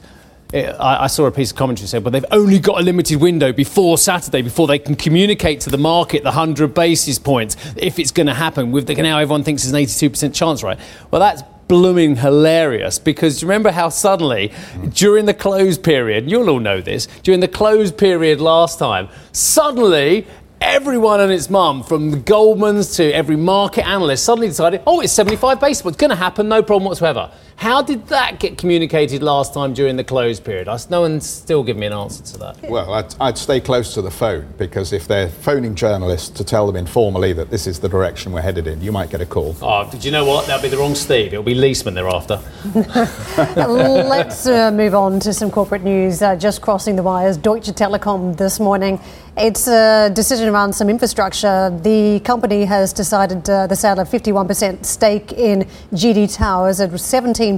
I, 0.53 1.07
saw 1.07 1.25
a 1.25 1.31
piece 1.31 1.49
of 1.49 1.57
commentary 1.57 1.87
saying, 1.87 2.03
well, 2.03 2.11
they've 2.11 2.23
only 2.29 2.59
got 2.59 2.79
a 2.79 2.83
limited 2.83 3.19
window 3.19 3.51
before 3.51 3.97
Saturday 3.97 4.43
before 4.43 4.67
they 4.67 4.77
can 4.77 4.95
communicate 4.95 5.61
to 5.61 5.71
the 5.71 5.79
market 5.79 6.19
the 6.21 6.29
100 6.29 6.75
basis 6.75 7.17
points 7.17 7.57
if 7.75 7.97
it's 7.97 8.11
going 8.11 8.27
to 8.27 8.35
happen. 8.35 8.71
With 8.71 8.85
the, 8.85 8.93
now 8.93 9.17
everyone 9.17 9.43
thinks 9.43 9.63
there's 9.63 9.73
an 9.73 10.11
82% 10.11 10.35
chance, 10.35 10.61
right? 10.61 10.77
Well, 11.09 11.19
that's 11.19 11.41
blooming 11.67 12.15
hilarious 12.15 12.99
because 12.99 13.43
remember 13.43 13.71
how 13.71 13.89
suddenly 13.89 14.51
during 14.89 15.25
the 15.25 15.33
close 15.33 15.77
period, 15.77 16.29
you'll 16.29 16.49
all 16.49 16.59
know 16.59 16.81
this, 16.81 17.07
during 17.23 17.39
the 17.39 17.47
close 17.47 17.91
period 17.91 18.41
last 18.41 18.79
time, 18.79 19.09
suddenly 19.31 20.27
everyone 20.63 21.19
and 21.19 21.31
its 21.31 21.49
mum, 21.49 21.83
from 21.83 22.11
the 22.11 22.17
Goldmans 22.17 22.95
to 22.95 23.11
every 23.11 23.35
market 23.35 23.85
analyst, 23.85 24.23
suddenly 24.23 24.47
decided, 24.47 24.81
oh, 24.87 25.01
it's 25.01 25.11
75 25.11 25.59
basis 25.59 25.81
points, 25.81 25.97
going 25.97 26.09
to 26.09 26.15
happen, 26.15 26.47
no 26.47 26.63
problem 26.63 26.85
whatsoever. 26.85 27.31
How 27.63 27.81
did 27.81 28.07
that 28.07 28.41
get 28.41 28.57
communicated 28.57 29.23
last 29.23 29.53
time 29.53 29.73
during 29.73 29.95
the 29.95 30.03
close 30.03 30.37
period? 30.37 30.67
I, 30.67 30.77
no 30.89 30.99
one's 30.99 31.25
still 31.25 31.63
given 31.63 31.79
me 31.79 31.87
an 31.87 31.93
answer 31.93 32.21
to 32.21 32.37
that. 32.39 32.61
Well, 32.69 32.93
I'd, 32.93 33.15
I'd, 33.21 33.37
stay 33.37 33.61
close 33.61 33.93
to 33.93 34.01
the 34.01 34.11
phone 34.11 34.53
because 34.57 34.91
if 34.91 35.07
they're 35.07 35.29
phoning 35.29 35.73
journalists 35.73 36.27
to 36.31 36.43
tell 36.43 36.67
them 36.67 36.75
informally 36.75 37.31
that 37.31 37.51
this 37.51 37.65
is 37.65 37.79
the 37.79 37.87
direction 37.87 38.33
we're 38.33 38.41
headed 38.41 38.67
in, 38.67 38.81
you 38.81 38.91
might 38.91 39.09
get 39.09 39.21
a 39.21 39.25
call. 39.25 39.55
Oh, 39.61 39.89
did 39.89 40.03
you 40.03 40.11
know 40.11 40.25
what? 40.25 40.45
That'll 40.45 40.61
be 40.61 40.67
the 40.67 40.77
wrong 40.77 40.93
Steve. 40.93 41.27
It'll 41.27 41.41
be 41.41 41.55
Liesman 41.55 41.95
after. 42.03 42.41
Let's 44.09 44.45
uh, 44.45 44.69
move 44.69 44.93
on 44.93 45.21
to 45.21 45.31
some 45.31 45.49
corporate 45.49 45.83
news. 45.83 46.21
Uh, 46.21 46.35
just 46.35 46.61
crossing 46.61 46.97
the 46.97 47.03
wires, 47.03 47.37
Deutsche 47.37 47.67
Telekom 47.67 48.35
this 48.35 48.59
morning 48.59 48.99
it's 49.35 49.67
a 49.67 50.11
decision 50.13 50.47
around 50.47 50.73
some 50.73 50.89
infrastructure. 50.89 51.75
The 51.81 52.19
company 52.19 52.65
has 52.65 52.93
decided 52.93 53.49
uh, 53.49 53.65
the 53.65 53.75
sale 53.75 53.99
of 53.99 54.07
51% 54.07 54.85
stake 54.85 55.33
in 55.33 55.67
GD 55.91 56.35
Towers 56.35 56.79
at 56.79 56.91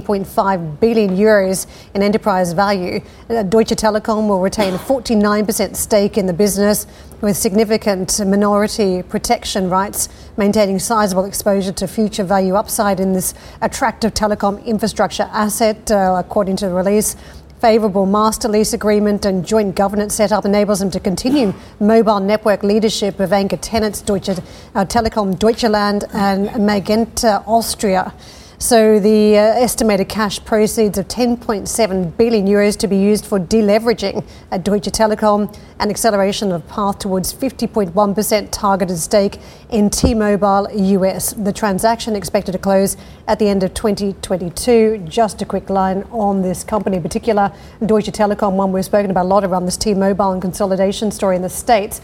17.5 0.00 0.80
billion 0.80 1.16
euros 1.16 1.66
in 1.94 2.02
enterprise 2.02 2.52
value. 2.52 3.00
Uh, 3.28 3.42
Deutsche 3.42 3.70
Telekom 3.70 4.28
will 4.28 4.40
retain 4.40 4.74
a 4.74 4.78
49% 4.78 5.76
stake 5.76 6.18
in 6.18 6.26
the 6.26 6.32
business 6.32 6.86
with 7.20 7.36
significant 7.36 8.20
minority 8.26 9.02
protection 9.02 9.70
rights, 9.70 10.08
maintaining 10.36 10.78
sizable 10.78 11.24
exposure 11.24 11.72
to 11.72 11.86
future 11.86 12.24
value 12.24 12.54
upside 12.54 13.00
in 13.00 13.12
this 13.12 13.34
attractive 13.62 14.12
telecom 14.12 14.64
infrastructure 14.64 15.28
asset, 15.32 15.90
uh, 15.90 16.22
according 16.24 16.56
to 16.56 16.66
the 16.68 16.74
release 16.74 17.16
favourable 17.60 18.04
master 18.04 18.48
lease 18.48 18.74
agreement 18.74 19.24
and 19.24 19.46
joint 19.46 19.74
governance 19.74 20.14
setup 20.14 20.44
enables 20.44 20.78
them 20.78 20.90
to 20.90 21.00
continue 21.00 21.54
mobile 21.80 22.20
network 22.20 22.62
leadership 22.62 23.18
of 23.18 23.32
anchor 23.32 23.56
tenants 23.56 24.02
Deutsche 24.02 24.28
uh, 24.28 24.84
Telekom 24.84 25.38
Deutschland 25.38 26.04
and 26.12 26.66
Magenta 26.66 27.42
Austria. 27.46 28.12
So 28.58 28.98
the 28.98 29.36
uh, 29.36 29.42
estimated 29.42 30.08
cash 30.08 30.42
proceeds 30.42 30.96
of 30.96 31.08
10.7 31.08 32.16
billion 32.16 32.46
euros 32.46 32.74
to 32.78 32.88
be 32.88 32.96
used 32.96 33.26
for 33.26 33.38
deleveraging 33.38 34.26
at 34.50 34.64
Deutsche 34.64 34.86
Telekom 34.86 35.54
and 35.78 35.90
acceleration 35.90 36.50
of 36.52 36.66
path 36.66 36.98
towards 36.98 37.34
50.1% 37.34 38.48
targeted 38.50 38.96
stake 38.96 39.40
in 39.68 39.90
T-Mobile 39.90 40.68
US. 40.72 41.34
The 41.34 41.52
transaction 41.52 42.16
expected 42.16 42.52
to 42.52 42.58
close 42.58 42.96
at 43.28 43.38
the 43.38 43.46
end 43.46 43.62
of 43.62 43.74
2022. 43.74 45.04
Just 45.06 45.42
a 45.42 45.44
quick 45.44 45.68
line 45.68 46.04
on 46.10 46.40
this 46.40 46.64
company 46.64 46.96
in 46.96 47.02
particular, 47.02 47.52
Deutsche 47.84 48.06
Telekom, 48.06 48.54
one 48.54 48.72
we've 48.72 48.86
spoken 48.86 49.10
about 49.10 49.26
a 49.26 49.28
lot 49.28 49.44
around 49.44 49.66
this 49.66 49.76
T-Mobile 49.76 50.32
and 50.32 50.40
consolidation 50.40 51.10
story 51.10 51.36
in 51.36 51.42
the 51.42 51.50
States. 51.50 52.00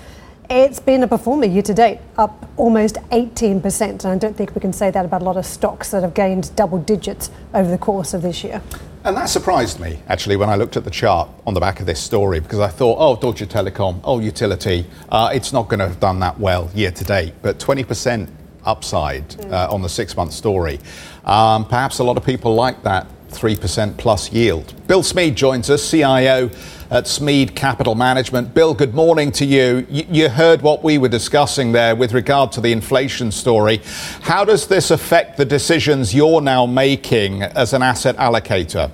It's 0.55 0.81
been 0.81 1.03
a 1.03 1.09
performer 1.09 1.47
year 1.47 1.63
to 1.63 1.73
date, 1.73 1.99
up 2.19 2.47
almost 2.59 2.97
18%. 3.11 4.05
And 4.05 4.07
I 4.07 4.19
don't 4.19 4.37
think 4.37 4.55
we 4.55 4.61
can 4.61 4.75
say 4.75 4.91
that 4.91 5.03
about 5.03 5.23
a 5.23 5.25
lot 5.25 5.39
of 5.39 5.47
stocks 5.47 5.93
that 5.93 6.03
have 6.03 6.13
gained 6.13 6.55
double 6.55 6.77
digits 6.77 7.31
over 7.55 7.71
the 7.71 7.79
course 7.79 8.13
of 8.13 8.21
this 8.21 8.45
year. 8.45 8.61
And 9.05 9.17
that 9.17 9.31
surprised 9.31 9.81
me, 9.81 10.01
actually, 10.09 10.37
when 10.37 10.51
I 10.51 10.57
looked 10.57 10.77
at 10.77 10.85
the 10.85 10.91
chart 10.91 11.31
on 11.47 11.55
the 11.55 11.61
back 11.61 11.81
of 11.81 11.87
this 11.87 12.03
story, 12.03 12.39
because 12.39 12.61
I 12.61 12.69
thought, 12.69 12.99
oh, 13.01 13.17
Deutsche 13.19 13.49
Telekom, 13.49 14.03
oh, 14.05 14.19
utility, 14.19 14.85
uh, 15.09 15.31
it's 15.33 15.55
not 15.55 15.71
going 15.71 15.81
to 15.81 15.89
have 15.89 16.01
done 16.01 16.21
that 16.21 16.39
well 16.39 16.71
year 16.75 16.91
to 16.91 17.03
date. 17.03 17.33
But 17.41 17.59
20% 17.59 18.29
upside 18.67 19.27
mm. 19.31 19.53
uh, 19.53 19.73
on 19.73 19.81
the 19.81 19.89
six 19.89 20.15
month 20.19 20.35
story. 20.35 20.81
Um, 21.25 21.65
perhaps 21.65 21.99
a 21.99 22.05
lot 22.05 22.19
of 22.19 22.27
people 22.27 22.55
like 22.55 22.83
that 22.83 23.07
3% 23.31 23.97
plus 23.97 24.31
yield. 24.31 24.75
Bill 24.87 25.03
Smead 25.03 25.35
joins 25.35 25.71
us, 25.71 25.91
CIO 25.91 26.51
at 26.93 27.07
Smead 27.07 27.57
Capital 27.57 27.95
Management. 27.95 28.53
Bill, 28.53 28.75
good 28.75 28.93
morning 28.93 29.33
to 29.33 29.47
you. 29.47 29.87
You 29.89 30.29
heard 30.29 30.61
what 30.61 30.85
we 30.85 30.99
were 30.99 31.09
discussing 31.09 31.73
there 31.73 31.97
with 31.97 32.13
regard 32.13 32.53
to 32.53 32.61
the 32.61 32.71
inflation 32.71 33.33
story. 33.33 33.81
How 34.21 34.45
does 34.45 34.67
this 34.67 34.91
affect 34.91 35.39
the 35.39 35.47
decisions 35.47 36.15
you're 36.15 36.43
now 36.43 36.67
making 36.67 37.45
as 37.45 37.73
an 37.73 37.83
asset 37.83 38.15
allocator? 38.19 38.91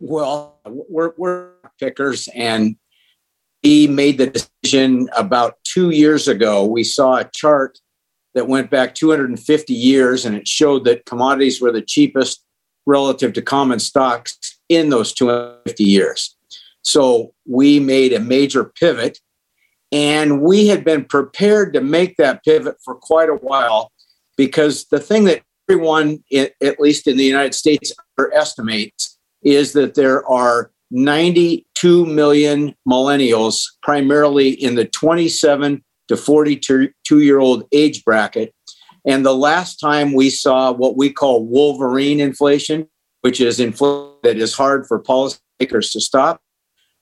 Well, 0.00 0.58
we're, 0.66 1.12
we're 1.16 1.50
pickers, 1.78 2.28
and 2.34 2.76
we 3.62 3.86
made 3.86 4.18
the 4.18 4.26
decision 4.26 5.08
about 5.16 5.56
two 5.62 5.90
years 5.90 6.26
ago. 6.26 6.66
We 6.66 6.82
saw 6.82 7.18
a 7.18 7.30
chart 7.32 7.78
that 8.34 8.48
went 8.48 8.70
back 8.70 8.96
250 8.96 9.72
years, 9.72 10.24
and 10.24 10.34
it 10.34 10.48
showed 10.48 10.84
that 10.86 11.06
commodities 11.06 11.60
were 11.60 11.70
the 11.70 11.80
cheapest 11.80 12.44
relative 12.86 13.32
to 13.34 13.42
common 13.42 13.78
stocks 13.78 14.55
in 14.68 14.90
those 14.90 15.12
250 15.12 15.84
years. 15.84 16.36
So 16.82 17.34
we 17.46 17.80
made 17.80 18.12
a 18.12 18.20
major 18.20 18.64
pivot, 18.64 19.18
and 19.92 20.42
we 20.42 20.68
had 20.68 20.84
been 20.84 21.04
prepared 21.04 21.72
to 21.74 21.80
make 21.80 22.16
that 22.16 22.44
pivot 22.44 22.76
for 22.84 22.94
quite 22.94 23.28
a 23.28 23.34
while 23.34 23.92
because 24.36 24.86
the 24.86 25.00
thing 25.00 25.24
that 25.24 25.42
everyone, 25.68 26.22
at 26.32 26.80
least 26.80 27.06
in 27.06 27.16
the 27.16 27.24
United 27.24 27.54
States, 27.54 27.92
underestimates 28.18 29.18
is 29.42 29.72
that 29.72 29.94
there 29.94 30.26
are 30.28 30.70
92 30.90 32.06
million 32.06 32.74
millennials, 32.88 33.64
primarily 33.82 34.50
in 34.50 34.76
the 34.76 34.84
27 34.84 35.82
to 36.08 36.16
42 36.16 36.92
year 37.10 37.38
old 37.38 37.64
age 37.72 38.04
bracket. 38.04 38.54
And 39.04 39.24
the 39.24 39.34
last 39.34 39.78
time 39.78 40.12
we 40.12 40.30
saw 40.30 40.72
what 40.72 40.96
we 40.96 41.12
call 41.12 41.44
Wolverine 41.44 42.20
inflation, 42.20 42.88
which 43.26 43.40
is 43.40 43.58
inflation 43.58 44.14
that 44.22 44.36
is 44.36 44.54
hard 44.54 44.86
for 44.86 45.02
policymakers 45.02 45.90
to 45.90 46.00
stop, 46.00 46.40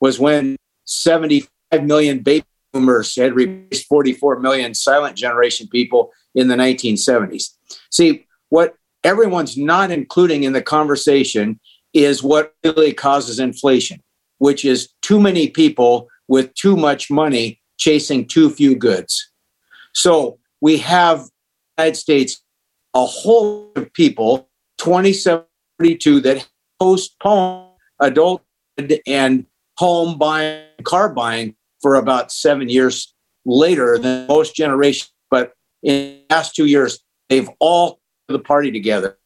was 0.00 0.18
when 0.18 0.56
75 0.86 1.84
million 1.84 2.20
baby 2.20 2.46
boomers 2.72 3.14
had 3.14 3.34
replaced 3.34 3.86
44 3.88 4.40
million 4.40 4.72
silent 4.72 5.18
generation 5.18 5.68
people 5.68 6.12
in 6.34 6.48
the 6.48 6.54
1970s. 6.54 7.50
See, 7.90 8.26
what 8.48 8.74
everyone's 9.04 9.58
not 9.58 9.90
including 9.90 10.44
in 10.44 10.54
the 10.54 10.62
conversation 10.62 11.60
is 11.92 12.22
what 12.22 12.54
really 12.64 12.94
causes 12.94 13.38
inflation, 13.38 14.00
which 14.38 14.64
is 14.64 14.94
too 15.02 15.20
many 15.20 15.50
people 15.50 16.08
with 16.26 16.54
too 16.54 16.74
much 16.74 17.10
money 17.10 17.60
chasing 17.76 18.26
too 18.26 18.48
few 18.48 18.74
goods. 18.74 19.30
So 19.92 20.38
we 20.62 20.78
have 20.78 21.28
United 21.76 21.96
States 21.96 22.42
a 22.94 23.04
whole 23.04 23.66
lot 23.76 23.82
of 23.82 23.92
people, 23.92 24.48
27 24.78 25.44
42 25.78 26.20
that 26.20 26.46
postponed 26.80 27.70
adult 28.00 28.42
and 29.06 29.46
home 29.78 30.18
buying, 30.18 30.64
car 30.84 31.08
buying 31.08 31.54
for 31.80 31.96
about 31.96 32.32
seven 32.32 32.68
years 32.68 33.14
later 33.44 33.98
than 33.98 34.26
most 34.26 34.54
generations. 34.54 35.12
But 35.30 35.52
in 35.82 36.20
the 36.28 36.34
last 36.34 36.54
two 36.54 36.66
years, 36.66 37.00
they've 37.28 37.48
all 37.60 38.00
the 38.28 38.38
party 38.38 38.70
together. 38.70 39.18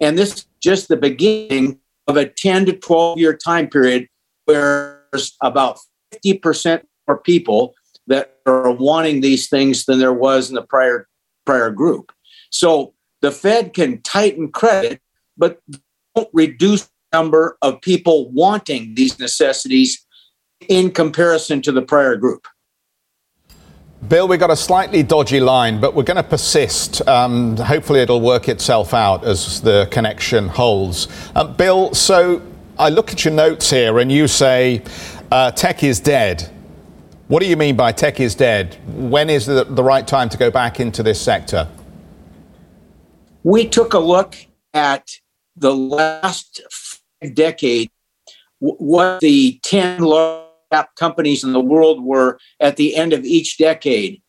And 0.00 0.16
this 0.16 0.34
is 0.34 0.46
just 0.60 0.88
the 0.88 0.96
beginning 0.96 1.80
of 2.06 2.16
a 2.16 2.26
10 2.26 2.66
to 2.66 2.72
12 2.72 3.18
year 3.18 3.36
time 3.36 3.68
period 3.68 4.08
where 4.44 5.04
there's 5.12 5.36
about 5.42 5.78
50% 6.24 6.82
more 7.08 7.18
people 7.18 7.74
that 8.06 8.36
are 8.46 8.70
wanting 8.70 9.20
these 9.20 9.48
things 9.48 9.86
than 9.86 9.98
there 9.98 10.12
was 10.12 10.48
in 10.48 10.54
the 10.54 10.62
prior 10.62 11.08
prior 11.46 11.70
group. 11.70 12.12
So 12.50 12.94
the 13.20 13.30
Fed 13.30 13.74
can 13.74 14.02
tighten 14.02 14.50
credit, 14.50 15.00
but 15.36 15.60
reduce 16.32 16.82
the 16.82 17.18
number 17.18 17.56
of 17.62 17.80
people 17.80 18.30
wanting 18.32 18.94
these 18.94 19.18
necessities 19.18 20.04
in 20.68 20.90
comparison 20.90 21.62
to 21.62 21.72
the 21.72 21.82
prior 21.82 22.16
group. 22.16 22.46
Bill, 24.08 24.28
we 24.28 24.36
got 24.36 24.50
a 24.50 24.56
slightly 24.56 25.02
dodgy 25.02 25.40
line, 25.40 25.80
but 25.80 25.94
we're 25.94 26.02
going 26.02 26.18
to 26.18 26.22
persist. 26.22 27.06
Um, 27.08 27.56
hopefully, 27.56 28.00
it'll 28.00 28.20
work 28.20 28.50
itself 28.50 28.92
out 28.92 29.24
as 29.24 29.62
the 29.62 29.88
connection 29.90 30.48
holds. 30.48 31.08
Um, 31.34 31.54
Bill, 31.54 31.94
so 31.94 32.42
I 32.78 32.90
look 32.90 33.12
at 33.12 33.24
your 33.24 33.32
notes 33.32 33.70
here 33.70 33.98
and 34.00 34.12
you 34.12 34.28
say 34.28 34.82
uh, 35.30 35.52
tech 35.52 35.82
is 35.82 36.00
dead. 36.00 36.50
What 37.28 37.40
do 37.40 37.48
you 37.48 37.56
mean 37.56 37.76
by 37.76 37.92
tech 37.92 38.20
is 38.20 38.34
dead? 38.34 38.76
When 38.86 39.30
is 39.30 39.46
the, 39.46 39.64
the 39.64 39.82
right 39.82 40.06
time 40.06 40.28
to 40.28 40.36
go 40.36 40.50
back 40.50 40.80
into 40.80 41.02
this 41.02 41.18
sector? 41.18 41.66
We 43.42 43.66
took 43.66 43.94
a 43.94 43.98
look 43.98 44.36
at 44.74 45.20
the 45.56 45.74
last 45.74 46.60
decade, 47.34 47.90
what 48.58 49.20
the 49.20 49.58
10 49.62 50.00
large 50.00 50.44
companies 50.96 51.44
in 51.44 51.52
the 51.52 51.60
world 51.60 52.02
were 52.04 52.38
at 52.60 52.76
the 52.76 52.96
end 52.96 53.12
of 53.12 53.24
each 53.24 53.58
decade. 53.58 54.20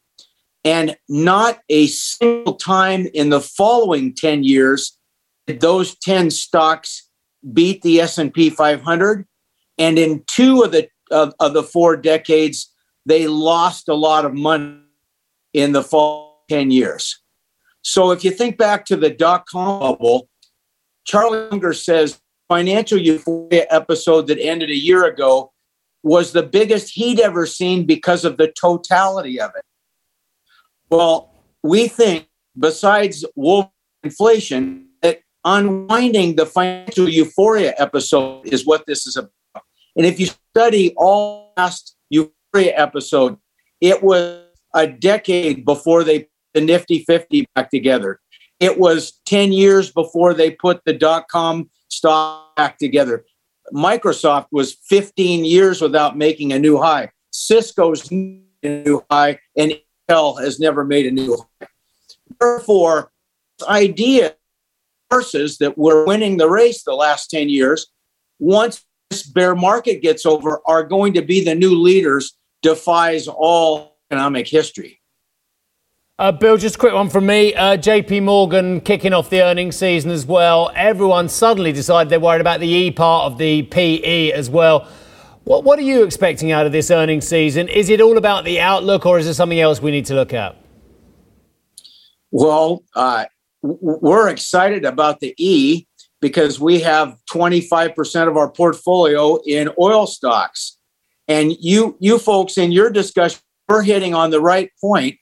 And 0.64 0.98
not 1.08 1.60
a 1.70 1.88
single 1.88 2.56
time 2.56 3.08
in 3.14 3.30
the 3.30 3.42
following 3.42 4.14
10 4.14 4.44
years 4.44 4.98
did 5.48 5.62
those 5.62 5.96
10 6.00 6.32
stocks 6.32 7.10
beat 7.54 7.82
the 7.84 8.02
S&P 8.02 8.50
500. 8.50 9.28
And 9.78 10.00
in 10.00 10.24
two 10.26 10.64
of 10.64 10.72
the, 10.72 10.88
of, 11.12 11.34
of 11.40 11.54
the 11.54 11.64
four 11.64 11.96
decades, 11.98 12.72
they 13.06 13.28
lost 13.28 13.88
a 13.88 13.94
lot 13.94 14.26
of 14.26 14.34
money 14.34 14.80
in 15.54 15.72
the 15.72 15.84
fall 15.84 16.44
10 16.50 16.72
years. 16.72 17.22
So 17.84 18.10
if 18.10 18.24
you 18.24 18.32
think 18.32 18.58
back 18.58 18.86
to 18.86 18.96
the 18.96 19.12
dot 19.12 19.46
com 19.46 19.80
bubble, 19.80 20.28
Charlie 21.06 21.74
says 21.74 22.20
financial 22.48 22.98
euphoria 22.98 23.66
episode 23.70 24.28
that 24.28 24.40
ended 24.40 24.70
a 24.70 24.76
year 24.76 25.06
ago 25.06 25.52
was 26.04 26.34
the 26.34 26.44
biggest 26.44 26.94
he'd 26.94 27.20
ever 27.20 27.46
seen 27.46 27.86
because 27.86 28.26
of 28.26 28.38
the 28.38 28.52
totality 28.60 29.40
of 29.40 29.52
it. 29.56 29.64
Well, 30.90 31.32
we 31.64 31.88
think 31.88 32.28
besides 32.58 33.26
wolf 33.36 33.70
inflation, 34.04 34.88
that 35.02 35.22
unwinding 35.44 36.36
the 36.36 36.46
financial 36.46 37.10
euphoria 37.10 37.74
episode 37.78 38.46
is 38.46 38.66
what 38.66 38.86
this 38.86 39.08
is 39.08 39.16
about. 39.16 39.32
And 39.96 40.06
if 40.06 40.20
you 40.20 40.28
study 40.28 40.94
all 40.96 41.54
past 41.56 41.96
euphoria 42.10 42.74
episode, 42.78 43.38
it 43.82 44.04
was 44.04 44.42
a 44.74 44.88
decade 44.88 45.66
before 45.66 46.04
they 46.04 46.20
put 46.20 46.30
the 46.54 46.62
Nifty 46.62 47.04
50 47.04 47.48
back 47.56 47.70
together. 47.70 48.20
It 48.60 48.80
was 48.80 49.20
10 49.26 49.52
years 49.52 49.92
before 49.92 50.34
they 50.34 50.52
put 50.52 50.84
the 50.86 50.94
dot 50.94 51.28
com 51.28 51.70
stock 51.90 52.56
back 52.56 52.78
together. 52.78 53.26
Microsoft 53.74 54.48
was 54.52 54.76
15 54.88 55.44
years 55.44 55.82
without 55.82 56.18
making 56.18 56.54
a 56.54 56.60
new 56.60 56.78
high. 56.78 57.12
Cisco's 57.32 58.10
new 58.12 59.04
high, 59.10 59.40
and 59.58 59.74
Intel 60.10 60.42
has 60.42 60.60
never 60.60 60.86
made 60.86 61.06
a 61.06 61.12
new 61.12 61.38
high. 61.38 61.68
Therefore, 62.40 63.12
idea 63.68 64.36
horses 65.12 65.58
that 65.58 65.78
were 65.78 66.06
winning 66.06 66.38
the 66.38 66.50
race 66.50 66.84
the 66.84 66.94
last 66.94 67.30
10 67.30 67.50
years, 67.50 67.88
once 68.40 68.84
this 69.10 69.24
bear 69.24 69.56
market 69.56 70.02
gets 70.02 70.26
over, 70.26 70.62
are 70.66 70.84
going 70.84 71.14
to 71.14 71.22
be 71.22 71.44
the 71.44 71.56
new 71.56 71.76
leaders, 71.76 72.38
defies 72.62 73.28
all 73.28 73.98
economic 74.12 74.48
history. 74.48 75.00
Uh, 76.18 76.32
Bill, 76.32 76.56
just 76.56 76.76
a 76.76 76.78
quick 76.78 76.94
one 76.94 77.10
from 77.10 77.26
me. 77.26 77.54
Uh, 77.54 77.76
JP 77.76 78.24
Morgan 78.24 78.80
kicking 78.80 79.12
off 79.12 79.30
the 79.30 79.42
earnings 79.42 79.76
season 79.76 80.12
as 80.12 80.26
well. 80.26 80.72
Everyone 80.74 81.28
suddenly 81.28 81.74
decided 81.74 82.10
they're 82.10 82.22
worried 82.22 82.40
about 82.40 82.62
the 82.62 82.70
E 82.70 82.90
part 82.90 83.30
of 83.30 83.38
the 83.38 83.64
PE 83.64 84.32
as 84.32 84.50
well. 84.50 84.88
What, 85.44 85.66
what 85.66 85.78
are 85.78 85.82
you 85.82 86.04
expecting 86.06 86.54
out 86.54 86.66
of 86.66 86.72
this 86.72 86.90
earnings 86.90 87.28
season? 87.28 87.68
Is 87.68 87.90
it 87.90 88.00
all 88.00 88.18
about 88.18 88.46
the 88.46 88.62
outlook 88.62 89.06
or 89.06 89.20
is 89.20 89.26
there 89.26 89.34
something 89.34 89.60
else 89.60 89.82
we 89.82 89.92
need 89.92 90.06
to 90.06 90.14
look 90.14 90.34
at? 90.34 90.56
Well, 92.32 92.86
uh, 92.96 93.26
we're 93.62 94.30
excited 94.30 94.86
about 94.86 95.20
the 95.20 95.36
E 95.38 95.86
because 96.22 96.62
we 96.62 96.80
have 96.80 97.18
25% 97.30 98.30
of 98.30 98.38
our 98.38 98.50
portfolio 98.50 99.38
in 99.46 99.70
oil 99.78 100.08
stocks. 100.08 100.78
And 101.28 101.52
you, 101.60 101.98
you 102.00 102.20
folks 102.20 102.58
in 102.58 102.72
your 102.72 102.90
discussion, 102.90 103.42
we're 103.68 103.82
hitting 103.84 104.14
on 104.14 104.30
the 104.30 104.40
right 104.40 104.72
point. 104.80 105.18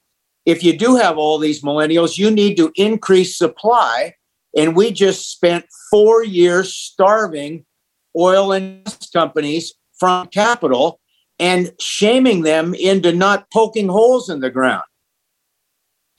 If 0.45 0.63
you 0.63 0.77
do 0.77 0.95
have 0.97 1.17
all 1.17 1.37
these 1.37 1.61
millennials, 1.61 2.17
you 2.17 2.29
need 2.29 2.57
to 2.57 2.71
increase 2.75 3.37
supply. 3.37 4.15
And 4.57 4.75
we 4.75 4.91
just 4.91 5.31
spent 5.31 5.65
four 5.89 6.23
years 6.23 6.73
starving 6.73 7.65
oil 8.15 8.51
and 8.51 8.83
gas 8.83 9.09
companies 9.09 9.73
from 9.97 10.27
capital 10.27 10.99
and 11.39 11.71
shaming 11.79 12.43
them 12.43 12.75
into 12.75 13.11
not 13.11 13.49
poking 13.51 13.87
holes 13.87 14.29
in 14.29 14.39
the 14.41 14.51
ground. 14.51 14.83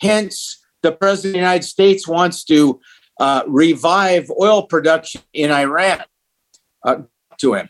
Hence, 0.00 0.61
the 0.83 0.93
president 0.93 1.31
of 1.31 1.33
the 1.35 1.38
United 1.38 1.64
States 1.64 2.09
wants 2.09 2.45
to 2.45 2.81
uh, 3.21 3.43
revive 3.47 4.28
oil 4.40 4.66
production 4.66 5.23
in 5.33 5.50
Iran. 5.50 6.02
Uh, 6.83 7.02
to 7.38 7.54
him. 7.54 7.69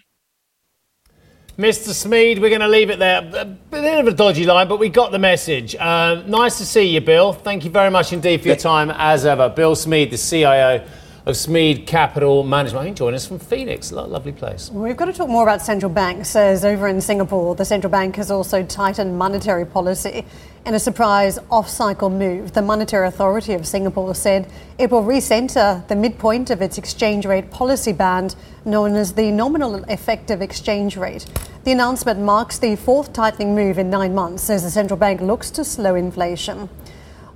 Mr. 1.59 1.93
Smead, 1.93 2.41
we're 2.41 2.49
going 2.49 2.61
to 2.61 2.69
leave 2.69 2.91
it 2.91 2.99
there. 2.99 3.19
A 3.19 3.45
bit 3.45 4.01
of 4.01 4.09
a 4.09 4.13
dodgy 4.13 4.45
line, 4.45 4.67
but 4.67 4.81
we 4.81 4.89
got 4.89 5.13
the 5.13 5.21
message. 5.21 5.77
Uh, 5.77 6.21
nice 6.27 6.59
to 6.59 6.67
see 6.67 6.83
you, 6.83 7.01
Bill. 7.01 7.33
Thank 7.33 7.65
you 7.65 7.71
very 7.71 7.91
much 7.91 8.13
indeed 8.13 8.41
for 8.41 8.49
your 8.49 8.57
time, 8.57 8.91
as 8.91 9.25
ever. 9.25 9.49
Bill 9.49 9.77
Smead, 9.77 10.11
the 10.11 10.19
CIO 10.19 10.85
of 11.27 11.37
Smead 11.37 11.87
Capital 11.87 12.43
Management. 12.43 12.83
I 12.83 12.85
think 12.85 12.99
join 12.99 13.15
us 13.15 13.27
from 13.27 13.39
Phoenix. 13.39 13.91
Lovely 13.91 14.33
place. 14.33 14.71
We've 14.71 14.97
got 14.97 15.07
to 15.07 15.13
talk 15.13 15.29
more 15.29 15.43
about 15.43 15.63
central 15.63 15.91
banks, 15.91 16.37
as 16.37 16.65
over 16.65 16.87
in 16.87 17.01
Singapore, 17.01 17.55
the 17.55 17.65
central 17.65 17.91
bank 17.91 18.17
has 18.17 18.31
also 18.31 18.63
tightened 18.63 19.17
monetary 19.17 19.65
policy. 19.65 20.27
In 20.67 20.75
a 20.75 20.79
surprise 20.79 21.39
off 21.51 21.69
cycle 21.69 22.11
move, 22.11 22.53
the 22.53 22.63
Monetary 22.63 23.07
Authority 23.07 23.53
of 23.53 23.67
Singapore 23.67 24.15
said 24.15 24.51
it 24.79 24.91
will 24.91 25.03
recenter 25.03 25.87
the 25.89 25.97
midpoint 25.97 26.51
of 26.51 26.63
its 26.63 26.79
exchange 26.79 27.27
rate 27.27 27.51
policy 27.51 27.93
band, 27.93 28.35
known 28.65 28.95
as 28.95 29.13
the 29.13 29.31
nominal 29.31 29.77
effective 29.85 30.43
exchange 30.43 30.97
rate. 30.97 31.27
The 31.65 31.73
announcement 31.73 32.21
marks 32.21 32.59
the 32.59 32.77
fourth 32.77 33.13
tightening 33.13 33.55
move 33.55 33.79
in 33.79 33.89
nine 33.89 34.15
months 34.15 34.51
as 34.51 34.63
the 34.63 34.71
central 34.71 34.99
bank 34.99 35.21
looks 35.21 35.51
to 35.53 35.65
slow 35.65 35.95
inflation. 35.95 36.69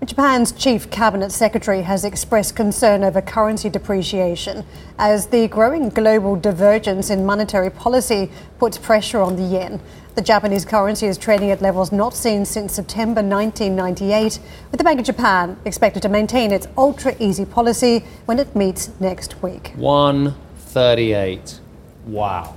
Japan's 0.06 0.52
chief 0.52 0.88
cabinet 0.90 1.32
secretary 1.32 1.82
has 1.82 2.04
expressed 2.04 2.54
concern 2.54 3.02
over 3.02 3.20
currency 3.20 3.68
depreciation 3.68 4.64
as 4.96 5.26
the 5.26 5.48
growing 5.48 5.88
global 5.88 6.36
divergence 6.36 7.10
in 7.10 7.26
monetary 7.26 7.68
policy 7.68 8.30
puts 8.60 8.78
pressure 8.78 9.20
on 9.20 9.34
the 9.34 9.42
yen. 9.42 9.80
The 10.14 10.22
Japanese 10.22 10.64
currency 10.64 11.06
is 11.06 11.18
trading 11.18 11.50
at 11.50 11.60
levels 11.60 11.90
not 11.90 12.14
seen 12.14 12.44
since 12.44 12.74
September 12.74 13.22
1998, 13.22 14.38
with 14.70 14.78
the 14.78 14.84
Bank 14.84 15.00
of 15.00 15.06
Japan 15.06 15.58
expected 15.64 16.02
to 16.02 16.08
maintain 16.08 16.52
its 16.52 16.68
ultra 16.76 17.16
easy 17.18 17.44
policy 17.44 18.04
when 18.26 18.38
it 18.38 18.54
meets 18.54 18.90
next 19.00 19.42
week. 19.42 19.72
138. 19.76 21.60
Wow. 22.06 22.56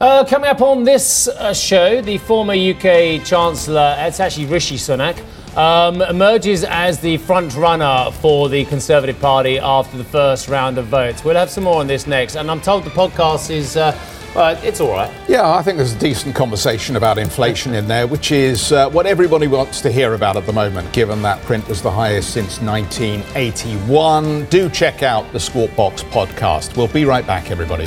Uh, 0.00 0.24
coming 0.24 0.48
up 0.48 0.62
on 0.62 0.84
this 0.84 1.28
uh, 1.28 1.52
show, 1.52 2.00
the 2.00 2.18
former 2.18 2.54
UK 2.54 3.24
Chancellor, 3.24 3.94
it's 3.98 4.20
actually 4.20 4.46
Rishi 4.46 4.76
Sunak, 4.76 5.22
um, 5.56 6.02
emerges 6.02 6.64
as 6.64 7.00
the 7.00 7.16
front 7.18 7.54
runner 7.54 8.10
for 8.12 8.48
the 8.48 8.64
Conservative 8.66 9.18
Party 9.20 9.58
after 9.58 9.96
the 9.96 10.04
first 10.04 10.48
round 10.48 10.78
of 10.78 10.86
votes. 10.86 11.24
We'll 11.24 11.36
have 11.36 11.50
some 11.50 11.64
more 11.64 11.80
on 11.80 11.86
this 11.86 12.06
next, 12.06 12.36
and 12.36 12.50
I'm 12.50 12.60
told 12.60 12.84
the 12.84 12.90
podcast 12.90 13.50
is. 13.50 13.76
Uh, 13.76 13.98
uh, 14.34 14.58
it's 14.62 14.80
all 14.80 14.90
right. 14.90 15.12
Yeah, 15.28 15.50
I 15.50 15.62
think 15.62 15.76
there's 15.76 15.92
a 15.92 15.98
decent 15.98 16.34
conversation 16.34 16.96
about 16.96 17.18
inflation 17.18 17.74
in 17.74 17.86
there, 17.86 18.06
which 18.06 18.32
is 18.32 18.72
uh, 18.72 18.88
what 18.88 19.04
everybody 19.04 19.46
wants 19.46 19.82
to 19.82 19.92
hear 19.92 20.14
about 20.14 20.38
at 20.38 20.46
the 20.46 20.54
moment, 20.54 20.90
given 20.94 21.20
that 21.20 21.38
print 21.42 21.68
was 21.68 21.82
the 21.82 21.90
highest 21.90 22.30
since 22.32 22.58
1981. 22.62 24.46
Do 24.46 24.70
check 24.70 25.02
out 25.02 25.30
the 25.32 25.40
Squawk 25.40 25.76
Box 25.76 26.02
podcast. 26.04 26.78
We'll 26.78 26.88
be 26.88 27.04
right 27.04 27.26
back, 27.26 27.50
everybody. 27.50 27.86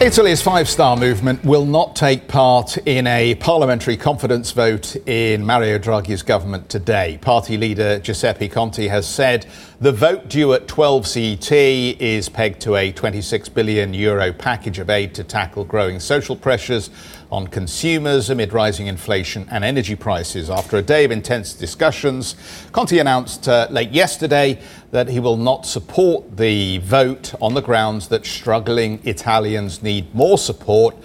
Italy's 0.00 0.40
Five 0.40 0.68
Star 0.68 0.96
Movement 0.96 1.44
will 1.44 1.64
not 1.64 1.96
take 1.96 2.28
part 2.28 2.76
in 2.86 3.08
a 3.08 3.34
parliamentary 3.34 3.96
confidence 3.96 4.52
vote 4.52 4.94
in 5.08 5.44
Mario 5.44 5.76
Draghi's 5.76 6.22
government 6.22 6.68
today. 6.68 7.18
Party 7.20 7.56
leader 7.56 7.98
Giuseppe 7.98 8.48
Conte 8.48 8.86
has 8.86 9.08
said 9.08 9.46
the 9.80 9.92
vote 9.92 10.28
due 10.28 10.54
at 10.54 10.66
12 10.66 11.06
CET 11.06 11.52
is 11.52 12.28
pegged 12.28 12.60
to 12.60 12.74
a 12.74 12.90
26 12.90 13.48
billion 13.50 13.94
euro 13.94 14.32
package 14.32 14.80
of 14.80 14.90
aid 14.90 15.14
to 15.14 15.22
tackle 15.22 15.64
growing 15.64 16.00
social 16.00 16.34
pressures 16.34 16.90
on 17.30 17.46
consumers 17.46 18.28
amid 18.28 18.52
rising 18.52 18.88
inflation 18.88 19.46
and 19.52 19.62
energy 19.62 19.94
prices. 19.94 20.50
After 20.50 20.78
a 20.78 20.82
day 20.82 21.04
of 21.04 21.12
intense 21.12 21.52
discussions, 21.52 22.34
Conte 22.72 22.98
announced 22.98 23.48
uh, 23.48 23.68
late 23.70 23.92
yesterday 23.92 24.60
that 24.90 25.06
he 25.06 25.20
will 25.20 25.36
not 25.36 25.64
support 25.64 26.36
the 26.36 26.78
vote 26.78 27.32
on 27.40 27.54
the 27.54 27.62
grounds 27.62 28.08
that 28.08 28.26
struggling 28.26 29.00
Italians 29.04 29.80
need 29.80 30.12
more 30.12 30.38
support 30.38 30.96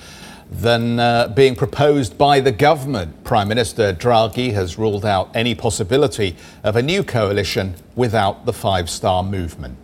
than 0.51 0.99
uh, 0.99 1.27
being 1.29 1.55
proposed 1.55 2.17
by 2.17 2.39
the 2.39 2.51
government. 2.51 3.23
Prime 3.23 3.47
Minister 3.47 3.93
Draghi 3.93 4.53
has 4.53 4.77
ruled 4.77 5.05
out 5.05 5.29
any 5.35 5.55
possibility 5.55 6.35
of 6.63 6.75
a 6.75 6.81
new 6.81 7.03
coalition 7.03 7.75
without 7.95 8.45
the 8.45 8.53
Five 8.53 8.89
Star 8.89 9.23
Movement. 9.23 9.77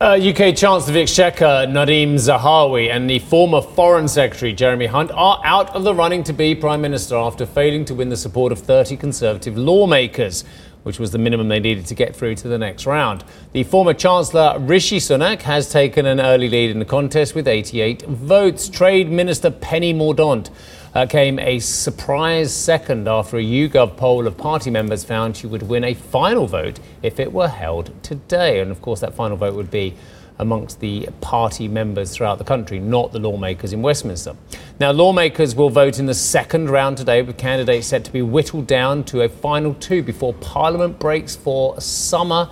Uh, 0.00 0.12
UK 0.12 0.54
Chancellor 0.54 0.90
of 0.90 0.94
the 0.94 1.00
Exchequer 1.00 1.66
Nadhim 1.68 2.14
Zahawi 2.14 2.88
and 2.88 3.10
the 3.10 3.18
former 3.18 3.60
Foreign 3.60 4.06
Secretary 4.06 4.52
Jeremy 4.52 4.86
Hunt 4.86 5.10
are 5.10 5.40
out 5.42 5.74
of 5.74 5.82
the 5.82 5.92
running 5.92 6.22
to 6.22 6.32
be 6.32 6.54
Prime 6.54 6.80
Minister 6.80 7.16
after 7.16 7.44
failing 7.44 7.84
to 7.86 7.96
win 7.96 8.08
the 8.08 8.16
support 8.16 8.52
of 8.52 8.60
30 8.60 8.96
Conservative 8.96 9.58
lawmakers. 9.58 10.44
Which 10.88 10.98
was 10.98 11.10
the 11.10 11.18
minimum 11.18 11.48
they 11.48 11.60
needed 11.60 11.84
to 11.84 11.94
get 11.94 12.16
through 12.16 12.34
to 12.34 12.48
the 12.48 12.56
next 12.56 12.86
round. 12.86 13.22
The 13.52 13.62
former 13.62 13.92
Chancellor 13.92 14.58
Rishi 14.58 14.96
Sunak 14.96 15.42
has 15.42 15.70
taken 15.70 16.06
an 16.06 16.18
early 16.18 16.48
lead 16.48 16.70
in 16.70 16.78
the 16.78 16.86
contest 16.86 17.34
with 17.34 17.46
88 17.46 18.06
votes. 18.06 18.70
Trade 18.70 19.10
Minister 19.10 19.50
Penny 19.50 19.92
Mordaunt 19.92 20.48
uh, 20.94 21.04
came 21.04 21.38
a 21.40 21.58
surprise 21.58 22.54
second 22.54 23.06
after 23.06 23.36
a 23.36 23.42
YouGov 23.42 23.98
poll 23.98 24.26
of 24.26 24.38
party 24.38 24.70
members 24.70 25.04
found 25.04 25.36
she 25.36 25.46
would 25.46 25.62
win 25.62 25.84
a 25.84 25.92
final 25.92 26.46
vote 26.46 26.80
if 27.02 27.20
it 27.20 27.34
were 27.34 27.48
held 27.48 27.92
today. 28.02 28.60
And 28.60 28.70
of 28.70 28.80
course, 28.80 29.00
that 29.00 29.12
final 29.12 29.36
vote 29.36 29.56
would 29.56 29.70
be 29.70 29.94
amongst 30.38 30.80
the 30.80 31.08
party 31.20 31.68
members 31.68 32.14
throughout 32.14 32.38
the 32.38 32.44
country, 32.44 32.78
not 32.78 33.12
the 33.12 33.18
lawmakers 33.18 33.72
in 33.72 33.82
Westminster. 33.82 34.36
Now, 34.78 34.92
lawmakers 34.92 35.54
will 35.54 35.70
vote 35.70 35.98
in 35.98 36.06
the 36.06 36.14
second 36.14 36.70
round 36.70 36.96
today, 36.98 37.22
with 37.22 37.36
candidates 37.36 37.88
set 37.88 38.04
to 38.04 38.12
be 38.12 38.22
whittled 38.22 38.66
down 38.66 39.04
to 39.04 39.22
a 39.22 39.28
final 39.28 39.74
two 39.74 40.02
before 40.02 40.34
Parliament 40.34 40.98
breaks 40.98 41.34
for 41.34 41.80
summer. 41.80 42.50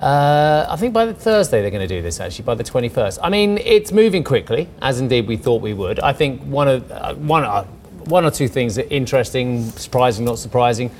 Uh, 0.00 0.66
I 0.68 0.76
think 0.76 0.92
by 0.92 1.06
the 1.06 1.14
Thursday 1.14 1.62
they're 1.62 1.70
going 1.70 1.86
to 1.86 1.94
do 1.94 2.02
this. 2.02 2.20
Actually, 2.20 2.44
by 2.44 2.54
the 2.54 2.64
21st. 2.64 3.18
I 3.22 3.30
mean, 3.30 3.58
it's 3.58 3.92
moving 3.92 4.22
quickly, 4.22 4.68
as 4.82 5.00
indeed 5.00 5.26
we 5.26 5.36
thought 5.36 5.62
we 5.62 5.72
would. 5.72 6.00
I 6.00 6.12
think 6.12 6.42
one 6.42 6.68
of 6.68 6.90
uh, 6.90 7.14
one 7.14 7.44
uh, 7.44 7.64
one 8.04 8.24
or 8.24 8.30
two 8.30 8.48
things 8.48 8.78
are 8.78 8.86
interesting, 8.90 9.70
surprising, 9.70 10.26
not 10.26 10.38
surprising. 10.38 10.90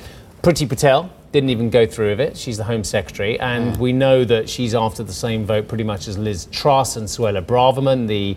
Priti 0.42 0.66
Patel 0.66 1.10
didn't 1.34 1.50
even 1.50 1.68
go 1.68 1.84
through 1.84 2.10
with 2.10 2.20
it. 2.20 2.36
She's 2.36 2.58
the 2.58 2.64
Home 2.64 2.84
Secretary, 2.84 3.40
and 3.40 3.76
we 3.78 3.92
know 3.92 4.24
that 4.24 4.48
she's 4.48 4.72
after 4.72 5.02
the 5.02 5.12
same 5.12 5.44
vote 5.44 5.66
pretty 5.66 5.82
much 5.82 6.06
as 6.06 6.16
Liz 6.16 6.46
Truss 6.52 6.94
and 6.94 7.08
Suella 7.08 7.44
Braverman, 7.44 8.06
the 8.06 8.36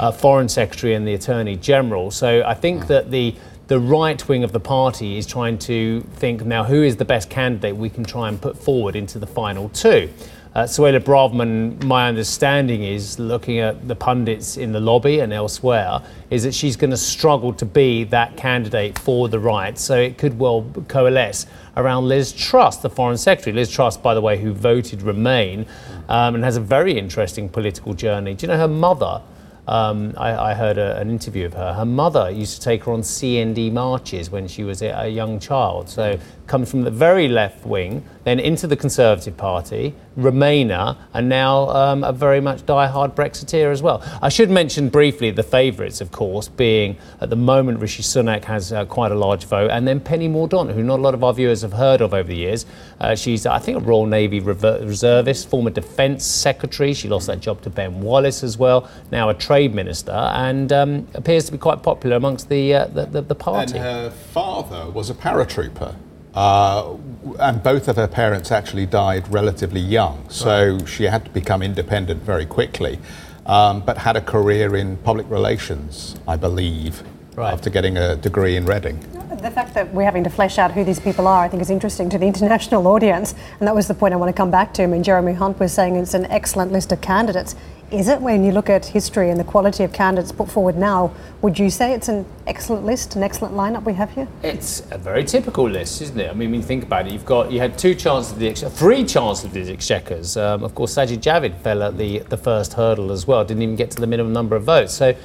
uh, 0.00 0.10
Foreign 0.10 0.48
Secretary 0.48 0.94
and 0.94 1.06
the 1.06 1.14
Attorney 1.14 1.54
General. 1.54 2.10
So 2.10 2.42
I 2.44 2.54
think 2.54 2.88
that 2.88 3.12
the 3.12 3.36
the 3.68 3.78
right 3.78 4.28
wing 4.28 4.42
of 4.42 4.50
the 4.50 4.58
party 4.58 5.18
is 5.18 5.24
trying 5.24 5.56
to 5.56 6.00
think 6.16 6.44
now 6.44 6.64
who 6.64 6.82
is 6.82 6.96
the 6.96 7.04
best 7.04 7.30
candidate 7.30 7.76
we 7.76 7.88
can 7.88 8.02
try 8.02 8.28
and 8.28 8.42
put 8.42 8.58
forward 8.58 8.96
into 8.96 9.20
the 9.20 9.26
final 9.26 9.68
two. 9.68 10.10
Uh, 10.54 10.64
Suella 10.64 11.00
Braverman, 11.00 11.82
my 11.84 12.08
understanding 12.08 12.84
is, 12.84 13.18
looking 13.18 13.58
at 13.58 13.88
the 13.88 13.96
pundits 13.96 14.58
in 14.58 14.72
the 14.72 14.80
lobby 14.80 15.20
and 15.20 15.32
elsewhere, 15.32 16.02
is 16.28 16.42
that 16.42 16.54
she's 16.54 16.76
going 16.76 16.90
to 16.90 16.96
struggle 16.96 17.54
to 17.54 17.64
be 17.64 18.04
that 18.04 18.36
candidate 18.36 18.98
for 18.98 19.30
the 19.30 19.38
right. 19.38 19.78
So 19.78 19.96
it 19.96 20.18
could 20.18 20.38
well 20.38 20.70
coalesce 20.88 21.46
around 21.78 22.06
Liz 22.06 22.32
Truss, 22.32 22.76
the 22.76 22.90
Foreign 22.90 23.16
Secretary. 23.16 23.56
Liz 23.56 23.70
Truss, 23.70 23.96
by 23.96 24.12
the 24.12 24.20
way, 24.20 24.38
who 24.38 24.52
voted 24.52 25.00
Remain 25.00 25.64
um, 26.10 26.34
and 26.34 26.44
has 26.44 26.58
a 26.58 26.60
very 26.60 26.98
interesting 26.98 27.48
political 27.48 27.94
journey. 27.94 28.34
Do 28.34 28.44
you 28.46 28.52
know 28.52 28.58
her 28.58 28.68
mother? 28.68 29.22
Um, 29.68 30.12
I, 30.18 30.50
I, 30.50 30.54
heard 30.54 30.76
a, 30.76 30.98
an 30.98 31.08
interview 31.08 31.46
of 31.46 31.54
her. 31.54 31.72
Her 31.72 31.84
mother 31.84 32.28
used 32.30 32.56
to 32.56 32.60
take 32.60 32.82
her 32.84 32.92
on 32.92 33.02
CND 33.02 33.70
marches 33.70 34.28
when 34.28 34.48
she 34.48 34.64
was 34.64 34.82
a, 34.82 34.88
a 34.88 35.08
young 35.08 35.38
child. 35.38 35.88
So 35.88 36.18
comes 36.48 36.68
from 36.68 36.82
the 36.82 36.90
very 36.90 37.28
left 37.28 37.64
wing, 37.64 38.04
then 38.24 38.38
into 38.38 38.66
the 38.66 38.76
Conservative 38.76 39.36
Party, 39.36 39.94
Remainer, 40.16 40.96
and 41.12 41.28
now 41.28 41.68
um, 41.70 42.04
a 42.04 42.12
very 42.12 42.40
much 42.40 42.64
die-hard 42.66 43.14
Brexiteer 43.14 43.72
as 43.72 43.82
well. 43.82 44.02
I 44.20 44.28
should 44.28 44.50
mention 44.50 44.88
briefly 44.88 45.30
the 45.30 45.42
favourites, 45.42 46.00
of 46.00 46.12
course, 46.12 46.48
being 46.48 46.96
at 47.20 47.30
the 47.30 47.36
moment 47.36 47.80
Rishi 47.80 48.02
Sunak 48.02 48.44
has 48.44 48.72
uh, 48.72 48.84
quite 48.84 49.10
a 49.10 49.14
large 49.14 49.44
vote, 49.44 49.70
and 49.70 49.88
then 49.88 50.00
Penny 50.00 50.28
Mordaunt, 50.28 50.72
who 50.72 50.82
not 50.82 50.98
a 50.98 51.02
lot 51.02 51.14
of 51.14 51.24
our 51.24 51.32
viewers 51.32 51.62
have 51.62 51.72
heard 51.72 52.00
of 52.00 52.14
over 52.14 52.28
the 52.28 52.36
years. 52.36 52.66
Uh, 53.00 53.14
she's, 53.14 53.46
I 53.46 53.58
think, 53.58 53.78
a 53.78 53.80
Royal 53.80 54.06
Navy 54.06 54.40
reservist, 54.40 55.48
former 55.48 55.70
Defence 55.70 56.24
Secretary. 56.24 56.94
She 56.94 57.08
lost 57.08 57.26
that 57.26 57.40
job 57.40 57.62
to 57.62 57.70
Ben 57.70 58.00
Wallace 58.00 58.42
as 58.44 58.56
well. 58.58 58.88
Now 59.10 59.30
a 59.30 59.34
Trade 59.34 59.74
Minister, 59.74 60.12
and 60.12 60.72
um, 60.72 61.08
appears 61.14 61.46
to 61.46 61.52
be 61.52 61.58
quite 61.58 61.82
popular 61.82 62.16
amongst 62.16 62.48
the, 62.48 62.74
uh, 62.74 62.86
the, 62.86 63.06
the, 63.06 63.22
the 63.22 63.34
party. 63.34 63.74
And 63.78 63.82
her 63.82 64.10
father 64.10 64.90
was 64.90 65.10
a 65.10 65.14
paratrooper. 65.14 65.96
Uh, 66.34 66.96
and 67.38 67.62
both 67.62 67.88
of 67.88 67.96
her 67.96 68.08
parents 68.08 68.50
actually 68.50 68.86
died 68.86 69.28
relatively 69.28 69.80
young, 69.80 70.28
so 70.30 70.76
right. 70.76 70.88
she 70.88 71.04
had 71.04 71.24
to 71.24 71.30
become 71.30 71.62
independent 71.62 72.22
very 72.22 72.46
quickly, 72.46 72.98
um, 73.46 73.80
but 73.80 73.98
had 73.98 74.16
a 74.16 74.20
career 74.20 74.74
in 74.76 74.96
public 74.98 75.28
relations, 75.28 76.16
I 76.26 76.36
believe, 76.36 77.02
right. 77.36 77.52
after 77.52 77.68
getting 77.68 77.98
a 77.98 78.16
degree 78.16 78.56
in 78.56 78.64
Reading. 78.64 79.21
The 79.42 79.50
fact 79.50 79.74
that 79.74 79.92
we're 79.92 80.04
having 80.04 80.22
to 80.22 80.30
flesh 80.30 80.56
out 80.56 80.70
who 80.70 80.84
these 80.84 81.00
people 81.00 81.26
are, 81.26 81.42
I 81.42 81.48
think, 81.48 81.62
is 81.62 81.68
interesting 81.68 82.08
to 82.10 82.16
the 82.16 82.26
international 82.26 82.86
audience, 82.94 83.34
and 83.58 83.66
that 83.66 83.74
was 83.74 83.88
the 83.88 83.94
point 83.94 84.14
I 84.14 84.16
want 84.16 84.28
to 84.28 84.40
come 84.40 84.52
back 84.52 84.72
to. 84.74 84.84
I 84.84 84.86
mean, 84.86 85.02
Jeremy 85.02 85.32
Hunt 85.32 85.58
was 85.58 85.72
saying 85.72 85.96
it's 85.96 86.14
an 86.14 86.26
excellent 86.26 86.70
list 86.70 86.92
of 86.92 87.00
candidates. 87.00 87.56
Is 87.90 88.06
it 88.06 88.20
when 88.20 88.44
you 88.44 88.52
look 88.52 88.70
at 88.70 88.86
history 88.86 89.30
and 89.30 89.40
the 89.40 89.44
quality 89.44 89.82
of 89.82 89.92
candidates 89.92 90.30
put 90.30 90.48
forward 90.48 90.76
now? 90.76 91.12
Would 91.40 91.58
you 91.58 91.70
say 91.70 91.92
it's 91.92 92.08
an 92.08 92.24
excellent 92.46 92.86
list, 92.86 93.16
an 93.16 93.24
excellent 93.24 93.56
lineup 93.56 93.82
we 93.82 93.94
have 93.94 94.12
here? 94.12 94.28
It's 94.44 94.84
a 94.92 94.96
very 94.96 95.24
typical 95.24 95.68
list, 95.68 96.00
isn't 96.02 96.20
it? 96.20 96.30
I 96.30 96.34
mean, 96.34 96.52
when 96.52 96.60
you 96.60 96.66
think 96.66 96.84
about 96.84 97.08
it, 97.08 97.12
you've 97.12 97.26
got 97.26 97.50
you 97.50 97.58
had 97.58 97.76
two 97.76 97.96
chances 97.96 98.30
of 98.30 98.38
the 98.38 98.52
three 98.54 99.04
chances 99.04 99.46
of 99.46 99.52
the 99.52 99.72
exchequers. 99.72 100.36
Um, 100.36 100.62
of 100.62 100.76
course, 100.76 100.94
Sajid 100.94 101.18
Javid 101.18 101.58
fell 101.58 101.82
at 101.82 101.98
the 101.98 102.20
the 102.20 102.36
first 102.36 102.74
hurdle 102.74 103.10
as 103.10 103.26
well. 103.26 103.44
Didn't 103.44 103.64
even 103.64 103.74
get 103.74 103.90
to 103.90 104.00
the 104.00 104.06
minimum 104.06 104.32
number 104.32 104.54
of 104.54 104.62
votes. 104.62 104.94
So. 104.94 105.16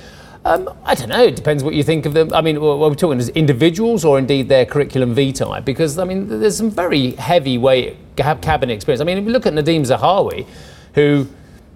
Um, 0.48 0.74
I 0.86 0.96
don't 0.96 1.10
know. 1.10 1.24
It 1.24 1.36
depends 1.36 1.62
what 1.62 1.74
you 1.74 1.84
think 1.84 2.06
of 2.06 2.14
them. 2.14 2.34
I 2.34 2.40
mean, 2.40 2.62
what 2.62 2.80
we're 2.80 2.96
talking 2.96 3.20
as 3.20 3.28
individuals 3.30 4.06
or 4.06 4.18
indeed 4.18 4.48
their 4.48 4.66
curriculum 4.66 5.14
vitae, 5.14 5.60
because 5.60 6.00
I 6.00 6.06
mean, 6.06 6.40
there's 6.40 6.56
some 6.56 6.72
very 6.72 7.12
heavyweight 7.12 7.98
cabinet 8.16 8.74
experience. 8.74 9.02
I 9.02 9.04
mean, 9.04 9.18
if 9.18 9.26
you 9.26 9.32
look 9.32 9.46
at 9.46 9.52
Nadhim 9.52 9.82
Zahawi, 9.82 10.48
who 10.94 11.28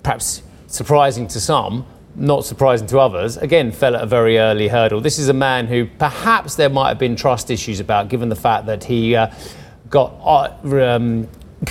perhaps 0.04 0.42
surprising 0.68 1.28
to 1.28 1.42
some, 1.42 1.86
not 2.16 2.46
surprising 2.46 2.88
to 2.88 3.00
others, 3.00 3.36
again 3.36 3.74
fell 3.74 3.94
at 3.94 4.04
a 4.04 4.06
very 4.06 4.40
early 4.40 4.70
hurdle. 4.70 5.02
This 5.02 5.20
is 5.20 5.28
a 5.28 5.34
man 5.34 5.68
who 5.68 5.86
perhaps 5.86 6.56
there 6.56 6.70
might 6.70 6.88
have 6.88 7.00
been 7.00 7.18
trust 7.18 7.52
issues 7.52 7.82
about, 7.82 8.08
given 8.08 8.30
the 8.30 8.38
fact 8.38 8.68
that 8.68 8.86
he 8.86 9.18
uh, 9.18 9.34
got. 9.90 10.14
Uh, 10.24 10.96
um, 10.96 11.28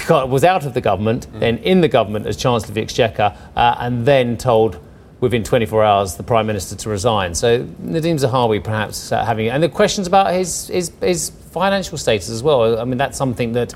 was 0.08 0.44
out 0.44 0.66
of 0.66 0.74
the 0.74 0.80
government, 0.80 1.26
mm. 1.32 1.40
then 1.40 1.58
in 1.58 1.80
the 1.80 1.88
government 1.88 2.24
as 2.24 2.36
Chancellor 2.36 2.68
of 2.68 2.74
the 2.74 2.80
Exchequer, 2.80 3.36
uh, 3.56 3.74
and 3.80 4.06
then 4.06 4.36
told 4.36 4.78
within 5.20 5.44
24 5.44 5.84
hours 5.84 6.14
the 6.16 6.22
Prime 6.22 6.46
Minister 6.46 6.74
to 6.76 6.88
resign. 6.88 7.34
So 7.34 7.64
Nadhim 7.64 8.18
Zahawi 8.18 8.62
perhaps 8.62 9.12
uh, 9.12 9.24
having, 9.24 9.48
and 9.48 9.62
the 9.62 9.68
questions 9.68 10.06
about 10.06 10.32
his, 10.32 10.68
his, 10.68 10.92
his 11.00 11.30
financial 11.30 11.98
status 11.98 12.30
as 12.30 12.42
well. 12.42 12.78
I 12.78 12.84
mean, 12.84 12.98
that's 12.98 13.18
something 13.18 13.52
that 13.52 13.74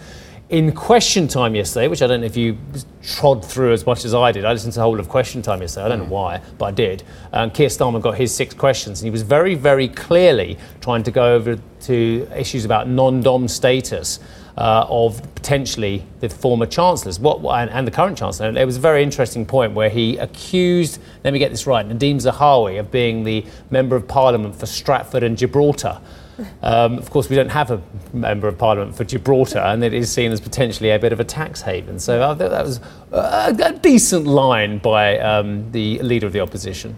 in 0.51 0.73
question 0.73 1.27
time 1.27 1.55
yesterday, 1.55 1.89
which 1.89 2.03
I 2.03 2.07
don't 2.07 2.21
know 2.21 2.27
if 2.27 2.37
you 2.37 2.59
trod 3.03 3.45
through 3.45 3.73
as 3.73 3.87
much 3.87 4.05
as 4.05 4.15
I 4.15 4.31
did. 4.31 4.45
I 4.45 4.53
listened 4.53 4.75
to 4.75 4.79
the 4.79 4.83
whole 4.85 5.01
of 5.01 5.09
question 5.09 5.43
time 5.43 5.61
yesterday. 5.61 5.87
I 5.87 5.89
don't 5.89 5.99
know 6.01 6.05
hmm. 6.05 6.11
why, 6.11 6.41
but 6.59 6.67
I 6.67 6.71
did. 6.71 7.03
Um, 7.33 7.51
Keir 7.51 7.69
Starmer 7.69 8.01
got 8.01 8.17
his 8.17 8.35
six 8.35 8.55
questions, 8.55 9.01
and 9.01 9.07
he 9.07 9.11
was 9.11 9.23
very, 9.23 9.55
very 9.55 9.89
clearly 9.89 10.59
trying 10.81 11.03
to 11.05 11.11
go 11.11 11.35
over 11.35 11.59
to 11.81 12.29
issues 12.37 12.65
about 12.65 12.89
non-dom 12.89 13.49
status. 13.49 14.21
Uh, 14.57 14.87
of 14.89 15.21
potentially 15.35 16.07
the 16.21 16.29
former 16.29 16.65
chancellors 16.65 17.19
what, 17.19 17.41
and, 17.59 17.69
and, 17.71 17.85
the 17.85 17.91
current 17.91 18.17
chancellor. 18.17 18.47
And 18.47 18.57
it 18.57 18.65
was 18.65 18.77
a 18.77 18.81
very 18.81 19.03
interesting 19.03 19.45
point 19.45 19.73
where 19.73 19.89
he 19.89 20.17
accused, 20.19 21.01
let 21.25 21.33
me 21.33 21.41
get 21.41 21.51
this 21.51 21.67
right, 21.67 21.85
Nadhim 21.85 22.19
Zahawi 22.19 22.79
of 22.79 22.89
being 22.93 23.25
the 23.25 23.45
member 23.71 23.97
of 23.97 24.07
parliament 24.07 24.55
for 24.55 24.67
Stratford 24.67 25.25
and 25.25 25.37
Gibraltar. 25.37 26.01
Um, 26.63 26.99
of 26.99 27.11
course, 27.11 27.29
we 27.29 27.37
don't 27.37 27.51
have 27.51 27.71
a 27.71 27.81
member 28.13 28.49
of 28.49 28.59
parliament 28.59 28.97
for 28.97 29.05
Gibraltar, 29.05 29.59
and 29.59 29.85
it 29.85 29.95
is 29.95 30.11
seen 30.11 30.33
as 30.33 30.41
potentially 30.41 30.91
a 30.91 30.99
bit 30.99 31.13
of 31.13 31.21
a 31.21 31.25
tax 31.25 31.63
haven. 31.63 31.99
So 31.99 32.23
I 32.23 32.35
thought 32.35 32.51
that 32.51 32.65
was 32.65 32.81
a, 33.13 33.57
a 33.59 33.73
decent 33.73 34.27
line 34.27 34.79
by 34.79 35.19
um, 35.19 35.71
the 35.73 35.99
leader 36.01 36.27
of 36.27 36.33
the 36.33 36.41
opposition. 36.41 36.97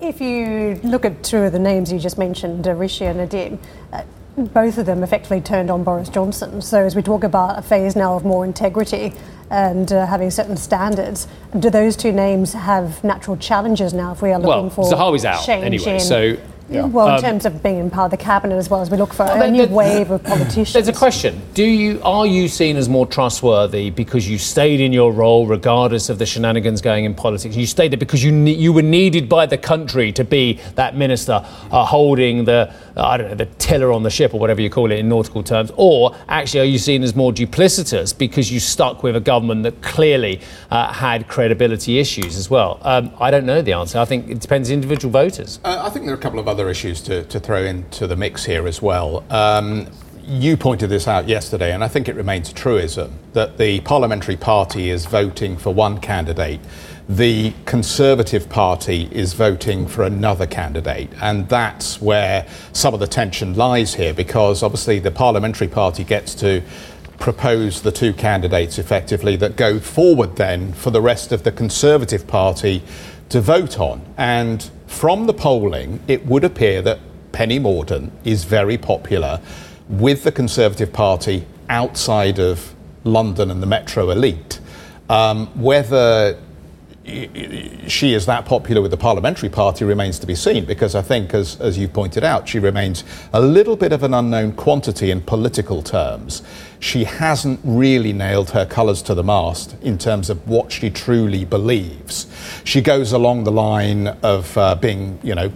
If 0.00 0.20
you 0.20 0.80
look 0.84 1.04
at 1.04 1.24
two 1.24 1.38
of 1.38 1.52
the 1.52 1.58
names 1.58 1.92
you 1.92 1.98
just 1.98 2.18
mentioned, 2.18 2.68
uh, 2.68 2.72
Rishi 2.72 3.06
and 3.06 3.18
Nadhim, 3.18 3.58
uh, 3.92 4.04
both 4.46 4.78
of 4.78 4.86
them 4.86 5.02
effectively 5.02 5.40
turned 5.40 5.70
on 5.70 5.84
Boris 5.84 6.08
Johnson. 6.08 6.62
So 6.62 6.84
as 6.84 6.94
we 6.94 7.02
talk 7.02 7.24
about 7.24 7.58
a 7.58 7.62
phase 7.62 7.96
now 7.96 8.14
of 8.16 8.24
more 8.24 8.44
integrity 8.44 9.12
and 9.50 9.90
uh, 9.92 10.06
having 10.06 10.30
certain 10.30 10.56
standards, 10.56 11.26
do 11.58 11.70
those 11.70 11.96
two 11.96 12.12
names 12.12 12.52
have 12.52 13.02
natural 13.02 13.36
challenges 13.36 13.94
now 13.94 14.12
if 14.12 14.22
we 14.22 14.30
are 14.30 14.38
looking 14.38 14.70
for 14.70 14.82
well, 14.82 14.90
for 14.90 14.96
Zahawi's 14.96 15.24
out 15.24 15.48
anyway, 15.48 15.98
so 15.98 16.36
yeah. 16.68 16.84
Well, 16.84 17.08
in 17.08 17.14
um, 17.14 17.20
terms 17.20 17.46
of 17.46 17.62
being 17.62 17.78
in 17.78 17.90
part 17.90 18.12
of 18.12 18.18
the 18.18 18.22
cabinet 18.22 18.56
as 18.56 18.68
well 18.68 18.80
as 18.80 18.90
we 18.90 18.96
look 18.96 19.12
for 19.12 19.24
well, 19.24 19.42
a 19.42 19.50
new 19.50 19.66
wave 19.66 20.10
of 20.10 20.22
politicians. 20.22 20.72
There's 20.72 20.88
a 20.88 20.92
question: 20.92 21.40
Do 21.54 21.64
you 21.64 22.00
are 22.02 22.26
you 22.26 22.48
seen 22.48 22.76
as 22.76 22.88
more 22.88 23.06
trustworthy 23.06 23.90
because 23.90 24.28
you 24.28 24.38
stayed 24.38 24.80
in 24.80 24.92
your 24.92 25.12
role 25.12 25.46
regardless 25.46 26.08
of 26.08 26.18
the 26.18 26.26
shenanigans 26.26 26.80
going 26.80 27.04
in 27.04 27.14
politics? 27.14 27.56
You 27.56 27.66
stayed 27.66 27.92
there 27.92 27.98
because 27.98 28.22
you 28.22 28.32
ne- 28.32 28.54
you 28.54 28.72
were 28.72 28.82
needed 28.82 29.28
by 29.28 29.46
the 29.46 29.58
country 29.58 30.12
to 30.12 30.24
be 30.24 30.60
that 30.74 30.96
minister 30.96 31.44
uh, 31.70 31.84
holding 31.84 32.44
the 32.44 32.72
I 32.96 33.16
don't 33.16 33.28
know 33.28 33.34
the 33.34 33.46
tiller 33.46 33.92
on 33.92 34.02
the 34.02 34.10
ship 34.10 34.34
or 34.34 34.40
whatever 34.40 34.60
you 34.60 34.70
call 34.70 34.90
it 34.90 34.98
in 34.98 35.08
nautical 35.08 35.42
terms, 35.42 35.70
or 35.76 36.16
actually 36.28 36.60
are 36.60 36.64
you 36.64 36.78
seen 36.78 37.02
as 37.02 37.14
more 37.14 37.32
duplicitous 37.32 38.16
because 38.16 38.50
you 38.50 38.60
stuck 38.60 39.02
with 39.02 39.16
a 39.16 39.20
government 39.20 39.62
that 39.62 39.80
clearly 39.82 40.40
uh, 40.70 40.92
had 40.92 41.28
credibility 41.28 41.98
issues 41.98 42.36
as 42.36 42.50
well? 42.50 42.78
Um, 42.82 43.12
I 43.20 43.30
don't 43.30 43.46
know 43.46 43.62
the 43.62 43.72
answer. 43.72 43.98
I 43.98 44.04
think 44.04 44.28
it 44.28 44.40
depends 44.40 44.70
on 44.70 44.74
individual 44.74 45.12
voters. 45.12 45.60
Uh, 45.64 45.82
I 45.84 45.90
think 45.90 46.04
there 46.04 46.14
are 46.14 46.18
a 46.18 46.20
couple 46.20 46.38
of 46.38 46.48
other 46.48 46.57
other 46.58 46.68
issues 46.68 47.00
to, 47.00 47.22
to 47.24 47.38
throw 47.38 47.62
into 47.62 48.08
the 48.08 48.16
mix 48.16 48.44
here 48.44 48.66
as 48.66 48.82
well. 48.82 49.22
Um, 49.30 49.86
you 50.24 50.56
pointed 50.56 50.90
this 50.90 51.06
out 51.06 51.28
yesterday, 51.28 51.72
and 51.72 51.84
I 51.84 51.88
think 51.88 52.08
it 52.08 52.16
remains 52.16 52.50
a 52.50 52.52
truism 52.52 53.12
that 53.32 53.58
the 53.58 53.80
parliamentary 53.80 54.36
party 54.36 54.90
is 54.90 55.06
voting 55.06 55.56
for 55.56 55.72
one 55.72 56.00
candidate. 56.00 56.60
The 57.08 57.54
Conservative 57.64 58.48
Party 58.48 59.08
is 59.12 59.34
voting 59.34 59.86
for 59.86 60.02
another 60.02 60.46
candidate. 60.46 61.10
And 61.22 61.48
that's 61.48 62.02
where 62.02 62.44
some 62.72 62.92
of 62.92 62.98
the 63.00 63.06
tension 63.06 63.54
lies 63.54 63.94
here, 63.94 64.12
because 64.12 64.64
obviously 64.64 64.98
the 64.98 65.12
parliamentary 65.12 65.68
party 65.68 66.02
gets 66.02 66.34
to 66.36 66.60
propose 67.18 67.82
the 67.82 67.92
two 67.92 68.12
candidates 68.12 68.78
effectively 68.78 69.36
that 69.36 69.56
go 69.56 69.78
forward 69.80 70.36
then 70.36 70.72
for 70.72 70.90
the 70.90 71.00
rest 71.00 71.32
of 71.32 71.42
the 71.42 71.52
Conservative 71.52 72.26
Party 72.26 72.82
to 73.28 73.40
vote 73.40 73.78
on. 73.78 74.00
And 74.16 74.70
from 74.86 75.26
the 75.26 75.34
polling, 75.34 76.00
it 76.08 76.26
would 76.26 76.44
appear 76.44 76.80
that 76.82 77.00
Penny 77.32 77.58
Mordaunt 77.58 78.10
is 78.24 78.44
very 78.44 78.78
popular 78.78 79.40
with 79.88 80.24
the 80.24 80.32
Conservative 80.32 80.92
Party 80.92 81.46
outside 81.68 82.38
of 82.38 82.74
London 83.04 83.50
and 83.50 83.62
the 83.62 83.66
metro 83.66 84.10
elite. 84.10 84.60
Um, 85.08 85.46
whether 85.60 86.38
she 87.86 88.12
is 88.12 88.26
that 88.26 88.44
popular 88.44 88.82
with 88.82 88.90
the 88.90 88.96
parliamentary 88.96 89.48
party 89.48 89.84
remains 89.84 90.18
to 90.18 90.26
be 90.26 90.34
seen 90.34 90.64
because 90.64 90.94
I 90.94 91.02
think, 91.02 91.32
as, 91.32 91.58
as 91.60 91.78
you 91.78 91.88
pointed 91.88 92.22
out, 92.22 92.48
she 92.48 92.58
remains 92.58 93.02
a 93.32 93.40
little 93.40 93.76
bit 93.76 93.92
of 93.92 94.02
an 94.02 94.12
unknown 94.12 94.52
quantity 94.52 95.10
in 95.10 95.22
political 95.22 95.82
terms. 95.82 96.42
She 96.80 97.04
hasn't 97.04 97.60
really 97.64 98.12
nailed 98.12 98.50
her 98.50 98.66
colours 98.66 99.00
to 99.02 99.14
the 99.14 99.24
mast 99.24 99.74
in 99.82 99.96
terms 99.96 100.28
of 100.28 100.46
what 100.46 100.70
she 100.70 100.90
truly 100.90 101.44
believes. 101.44 102.26
She 102.64 102.82
goes 102.82 103.12
along 103.12 103.44
the 103.44 103.52
line 103.52 104.08
of 104.22 104.56
uh, 104.58 104.74
being, 104.74 105.18
you 105.22 105.34
know, 105.34 105.50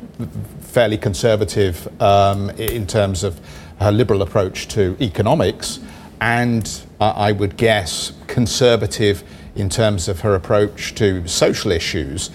fairly 0.61 0.97
conservative 0.97 1.87
um, 2.01 2.51
in 2.51 2.87
terms 2.87 3.25
of 3.25 3.39
her 3.81 3.93
liberal 3.93 4.23
approach 4.23 4.69
to 4.69 4.97
economics, 5.01 5.81
and 6.21 6.83
uh, 7.01 7.13
I 7.17 7.33
would 7.33 7.57
guess 7.57 8.13
conservative 8.27 9.23
in 9.55 9.69
terms 9.69 10.09
of 10.09 10.21
her 10.21 10.35
approach 10.35 10.95
to 10.97 11.27
social 11.29 11.73
issues, 11.73 12.31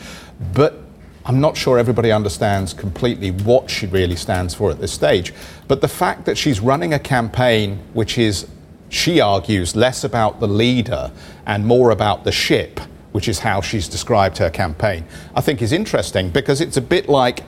but 0.53 0.82
I'm 1.25 1.41
not 1.41 1.58
sure 1.58 1.77
everybody 1.77 2.12
understands 2.12 2.73
completely 2.73 3.32
what 3.32 3.69
she 3.69 3.86
really 3.86 4.15
stands 4.15 4.53
for 4.53 4.71
at 4.71 4.80
this 4.80 4.93
stage. 4.93 5.34
But 5.67 5.82
the 5.82 5.88
fact 5.88 6.25
that 6.25 6.38
she's 6.38 6.62
running 6.62 6.93
a 6.93 6.99
campaign 6.99 7.80
which 7.93 8.17
is, 8.17 8.47
she 8.89 9.19
argues, 9.19 9.75
less 9.75 10.06
about 10.06 10.39
the 10.39 10.47
leader 10.47 11.12
and 11.45 11.65
more 11.65 11.91
about 11.91 12.23
the 12.23 12.32
ship, 12.32 12.80
which 13.12 13.27
is 13.27 13.39
how 13.39 13.60
she's 13.60 13.89
described 13.89 14.38
her 14.38 14.49
campaign, 14.49 15.03
I 15.36 15.41
think 15.41 15.62
is 15.62 15.73
interesting 15.73 16.30
because 16.30 16.62
it's 16.62 16.77
a 16.77 16.82
bit 16.82 17.10
like 17.10 17.43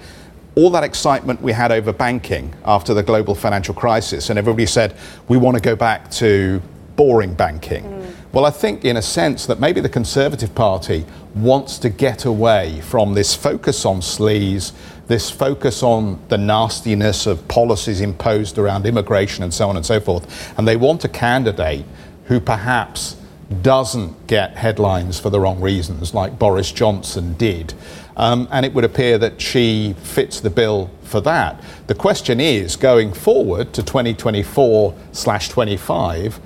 all 0.55 0.69
that 0.71 0.83
excitement 0.83 1.41
we 1.41 1.53
had 1.53 1.71
over 1.71 1.93
banking 1.93 2.53
after 2.65 2.93
the 2.93 3.03
global 3.03 3.33
financial 3.33 3.73
crisis, 3.73 4.29
and 4.29 4.37
everybody 4.37 4.65
said, 4.65 4.93
we 5.29 5.37
want 5.37 5.55
to 5.55 5.61
go 5.61 5.75
back 5.75 6.11
to 6.11 6.61
boring 6.97 7.33
banking. 7.33 7.83
Mm. 7.85 8.13
Well, 8.31 8.45
I 8.45 8.51
think, 8.51 8.85
in 8.85 8.95
a 8.95 9.01
sense, 9.01 9.47
that 9.47 9.59
maybe 9.59 9.81
the 9.81 9.89
Conservative 9.89 10.53
Party 10.53 11.03
wants 11.33 11.79
to 11.79 11.89
get 11.89 12.25
away 12.25 12.79
from 12.81 13.15
this 13.15 13.33
focus 13.35 13.85
on 13.85 14.01
sleaze, 14.01 14.71
this 15.07 15.31
focus 15.31 15.81
on 15.81 16.19
the 16.27 16.37
nastiness 16.37 17.25
of 17.25 17.47
policies 17.47 18.01
imposed 18.01 18.59
around 18.59 18.85
immigration 18.85 19.43
and 19.43 19.51
so 19.51 19.67
on 19.67 19.77
and 19.77 19.85
so 19.85 19.99
forth. 19.99 20.53
And 20.59 20.67
they 20.67 20.75
want 20.77 21.03
a 21.03 21.09
candidate 21.09 21.85
who 22.25 22.39
perhaps 22.39 23.15
doesn't 23.63 24.27
get 24.27 24.55
headlines 24.55 25.19
for 25.19 25.31
the 25.31 25.39
wrong 25.39 25.59
reasons, 25.59 26.13
like 26.13 26.37
Boris 26.37 26.71
Johnson 26.71 27.33
did. 27.33 27.73
Um, 28.15 28.47
and 28.51 28.63
it 28.63 28.75
would 28.75 28.83
appear 28.83 29.17
that 29.17 29.41
she 29.41 29.95
fits 30.03 30.39
the 30.39 30.51
bill 30.51 30.91
for 31.01 31.19
that. 31.21 31.63
The 31.87 31.95
question 31.95 32.39
is, 32.39 32.75
going 32.75 33.11
forward 33.11 33.73
to 33.73 33.81
2024 33.81 34.93
slash 35.13 35.49
25, 35.49 36.39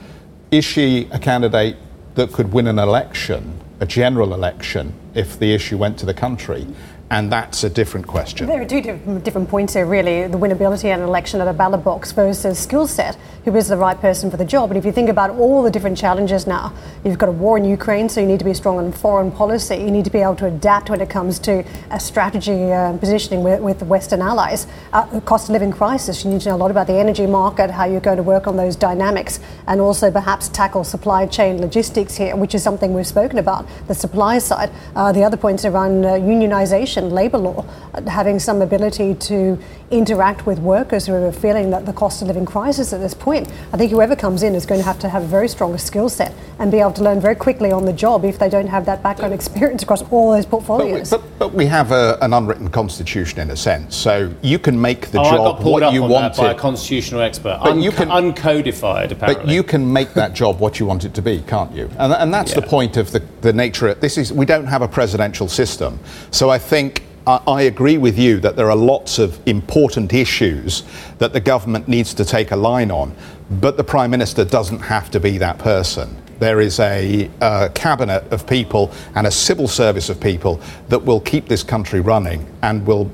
is 0.53 0.63
she 0.63 1.07
a 1.11 1.17
candidate 1.17 1.75
that 2.13 2.31
could 2.31 2.53
win 2.53 2.67
an 2.67 2.77
election, 2.77 3.59
a 3.79 3.87
general 3.87 4.35
election, 4.35 4.93
if 5.13 5.37
the 5.39 5.53
issue 5.53 5.77
went 5.77 5.97
to 5.99 6.05
the 6.05 6.13
country? 6.13 6.67
And 7.13 7.31
that's 7.31 7.63
a 7.63 7.69
different 7.69 8.07
question. 8.07 8.47
There 8.47 8.59
are 8.59 8.65
two 8.65 8.81
different 9.19 9.47
points 9.47 9.73
here, 9.73 9.85
really. 9.85 10.25
The 10.27 10.39
winnability 10.39 10.85
in 10.85 10.99
an 10.99 11.01
election 11.01 11.41
at 11.41 11.47
a 11.47 11.53
ballot 11.53 11.83
box 11.83 12.11
versus 12.11 12.57
skill 12.57 12.87
set. 12.87 13.15
Who 13.45 13.55
is 13.55 13.67
the 13.67 13.77
right 13.77 13.99
person 13.99 14.31
for 14.31 14.37
the 14.37 14.45
job? 14.45 14.71
And 14.71 14.77
if 14.77 14.85
you 14.85 14.91
think 14.91 15.09
about 15.09 15.29
all 15.31 15.61
the 15.61 15.69
different 15.69 15.97
challenges 15.97 16.47
now, 16.47 16.73
you've 17.03 17.19
got 17.19 17.29
a 17.29 17.33
war 17.33 17.57
in 17.57 17.65
Ukraine, 17.65 18.07
so 18.09 18.21
you 18.21 18.25
need 18.25 18.39
to 18.39 18.45
be 18.45 18.53
strong 18.53 18.77
on 18.77 18.91
foreign 18.91 19.31
policy. 19.31 19.75
You 19.75 19.91
need 19.91 20.05
to 20.05 20.11
be 20.11 20.19
able 20.19 20.37
to 20.37 20.47
adapt 20.47 20.89
when 20.89 21.01
it 21.01 21.09
comes 21.09 21.39
to 21.39 21.63
a 21.91 21.99
strategy 21.99 22.71
uh, 22.71 22.97
positioning 22.97 23.43
with, 23.43 23.59
with 23.61 23.83
Western 23.83 24.21
allies. 24.21 24.65
Uh, 24.93 25.19
cost 25.19 25.49
of 25.49 25.53
living 25.53 25.71
crisis, 25.71 26.23
you 26.23 26.31
need 26.31 26.41
to 26.41 26.49
know 26.49 26.55
a 26.55 26.57
lot 26.57 26.71
about 26.71 26.87
the 26.87 26.97
energy 26.97 27.27
market, 27.27 27.69
how 27.69 27.85
you're 27.85 27.99
going 27.99 28.17
to 28.17 28.23
work 28.23 28.47
on 28.47 28.55
those 28.55 28.75
dynamics, 28.75 29.39
and 29.67 29.81
also 29.81 30.09
perhaps 30.09 30.47
tackle 30.49 30.85
supply 30.85 31.27
chain 31.27 31.59
logistics 31.59 32.15
here, 32.15 32.35
which 32.35 32.55
is 32.55 32.63
something 32.63 32.93
we've 32.93 33.05
spoken 33.05 33.37
about, 33.37 33.67
the 33.87 33.93
supply 33.93 34.39
side. 34.39 34.71
Uh, 34.95 35.02
the 35.11 35.23
other 35.23 35.37
points 35.37 35.65
around 35.65 36.05
uh, 36.05 36.13
unionization 36.13 37.11
labour 37.11 37.37
law, 37.37 37.65
having 38.07 38.39
some 38.39 38.61
ability 38.61 39.15
to 39.15 39.59
interact 39.91 40.45
with 40.45 40.59
workers 40.59 41.05
who 41.05 41.13
are 41.13 41.31
feeling 41.31 41.69
that 41.69 41.85
the 41.85 41.93
cost 41.93 42.21
of 42.21 42.27
living 42.27 42.45
crisis 42.45 42.93
at 42.93 42.99
this 42.99 43.13
point. 43.13 43.47
I 43.71 43.77
think 43.77 43.91
whoever 43.91 44.15
comes 44.15 44.43
in 44.43 44.55
is 44.55 44.65
going 44.65 44.79
to 44.79 44.85
have 44.85 44.99
to 44.99 45.09
have 45.09 45.23
a 45.23 45.27
very 45.27 45.47
strong 45.47 45.77
skill 45.77 46.09
set 46.09 46.33
and 46.59 46.71
be 46.71 46.79
able 46.79 46.93
to 46.93 47.03
learn 47.03 47.19
very 47.19 47.35
quickly 47.35 47.71
on 47.71 47.85
the 47.85 47.93
job 47.93 48.25
if 48.25 48.39
they 48.39 48.49
don't 48.49 48.67
have 48.67 48.85
that 48.85 49.03
background 49.03 49.33
experience 49.33 49.83
across 49.83 50.01
all 50.11 50.31
those 50.31 50.45
portfolios. 50.45 51.09
But 51.09 51.21
we, 51.21 51.27
but, 51.27 51.39
but 51.39 51.53
we 51.53 51.65
have 51.67 51.91
a, 51.91 52.17
an 52.21 52.33
unwritten 52.33 52.69
constitution 52.69 53.39
in 53.39 53.51
a 53.51 53.55
sense, 53.55 53.95
so 53.95 54.33
you 54.41 54.59
can 54.59 54.79
make 54.79 55.07
the 55.11 55.19
oh, 55.19 55.23
job 55.23 55.63
what 55.63 55.93
you 55.93 56.03
want 56.03 56.37
by 56.37 56.51
a 56.51 56.55
constitutional 56.55 57.21
expert, 57.21 57.59
but 57.63 57.77
you 57.77 57.91
can 57.91 58.09
uncodified 58.09 59.11
apparently. 59.11 59.45
But 59.45 59.53
you 59.53 59.63
can 59.63 59.91
make 59.91 60.13
that 60.13 60.33
job 60.33 60.59
what 60.59 60.79
you 60.79 60.85
want 60.85 61.05
it 61.05 61.13
to 61.15 61.21
be, 61.21 61.43
can't 61.47 61.71
you? 61.73 61.89
And, 61.97 62.13
and 62.13 62.33
that's 62.33 62.53
yeah. 62.53 62.61
the 62.61 62.67
point 62.67 62.97
of 62.97 63.11
the, 63.11 63.19
the 63.41 63.53
nature. 63.53 63.89
Of, 63.89 63.99
this 63.99 64.17
is 64.17 64.33
we 64.33 64.45
don't 64.45 64.67
have 64.67 64.81
a 64.81 64.87
presidential 64.93 65.49
system, 65.49 65.99
so 66.31 66.49
I 66.49 66.57
think 66.59 67.03
I 67.25 67.61
agree 67.63 67.97
with 67.97 68.19
you 68.19 68.39
that 68.41 68.57
there 68.57 68.69
are 68.69 68.75
lots 68.75 69.17
of 69.17 69.39
important 69.47 70.11
issues 70.11 70.83
that 71.19 71.31
the 71.31 71.39
government 71.39 71.87
needs 71.87 72.13
to 72.15 72.25
take 72.25 72.51
a 72.51 72.55
line 72.55 72.91
on, 72.91 73.15
but 73.49 73.77
the 73.77 73.83
Prime 73.83 74.11
Minister 74.11 74.43
doesn't 74.43 74.79
have 74.79 75.09
to 75.11 75.21
be 75.21 75.37
that 75.37 75.57
person. 75.57 76.17
There 76.39 76.59
is 76.59 76.81
a, 76.81 77.29
a 77.39 77.69
cabinet 77.69 78.29
of 78.33 78.45
people 78.45 78.91
and 79.15 79.25
a 79.25 79.31
civil 79.31 79.69
service 79.69 80.09
of 80.09 80.19
people 80.19 80.59
that 80.89 80.99
will 80.99 81.21
keep 81.21 81.47
this 81.47 81.63
country 81.63 82.01
running 82.01 82.45
and 82.61 82.85
will, 82.85 83.09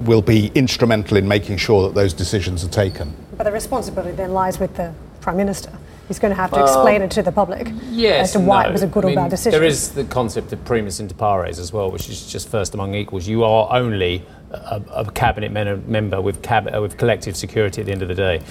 will 0.00 0.22
be 0.22 0.50
instrumental 0.54 1.18
in 1.18 1.28
making 1.28 1.58
sure 1.58 1.82
that 1.82 1.94
those 1.94 2.14
decisions 2.14 2.64
are 2.64 2.70
taken. 2.70 3.14
But 3.36 3.44
the 3.44 3.52
responsibility 3.52 4.16
then 4.16 4.32
lies 4.32 4.58
with 4.58 4.74
the 4.76 4.94
Prime 5.20 5.36
Minister. 5.36 5.70
He's 6.10 6.18
going 6.18 6.34
to 6.34 6.42
have 6.42 6.50
to 6.50 6.60
explain 6.60 7.02
it 7.02 7.12
to 7.12 7.22
the 7.22 7.30
public 7.30 7.68
yes, 7.88 8.24
as 8.24 8.32
to 8.32 8.40
why 8.40 8.64
no. 8.64 8.70
it 8.70 8.72
was 8.72 8.82
a 8.82 8.88
good 8.88 9.04
I 9.04 9.08
mean, 9.10 9.18
or 9.18 9.22
bad 9.22 9.30
decision. 9.30 9.60
There 9.60 9.68
is 9.68 9.90
the 9.92 10.02
concept 10.02 10.52
of 10.52 10.64
primus 10.64 10.98
inter 10.98 11.14
pares 11.14 11.60
as 11.60 11.72
well, 11.72 11.88
which 11.88 12.08
is 12.08 12.26
just 12.26 12.48
first 12.48 12.74
among 12.74 12.96
equals. 12.96 13.28
You 13.28 13.44
are 13.44 13.72
only 13.72 14.26
a, 14.50 14.82
a 14.92 15.12
cabinet 15.12 15.52
member 15.52 16.20
with, 16.20 16.42
cab- 16.42 16.68
uh, 16.74 16.80
with 16.82 16.98
collective 16.98 17.36
security 17.36 17.80
at 17.80 17.86
the 17.86 17.92
end 17.92 18.02
of 18.02 18.08
the 18.08 18.16
day. 18.16 18.42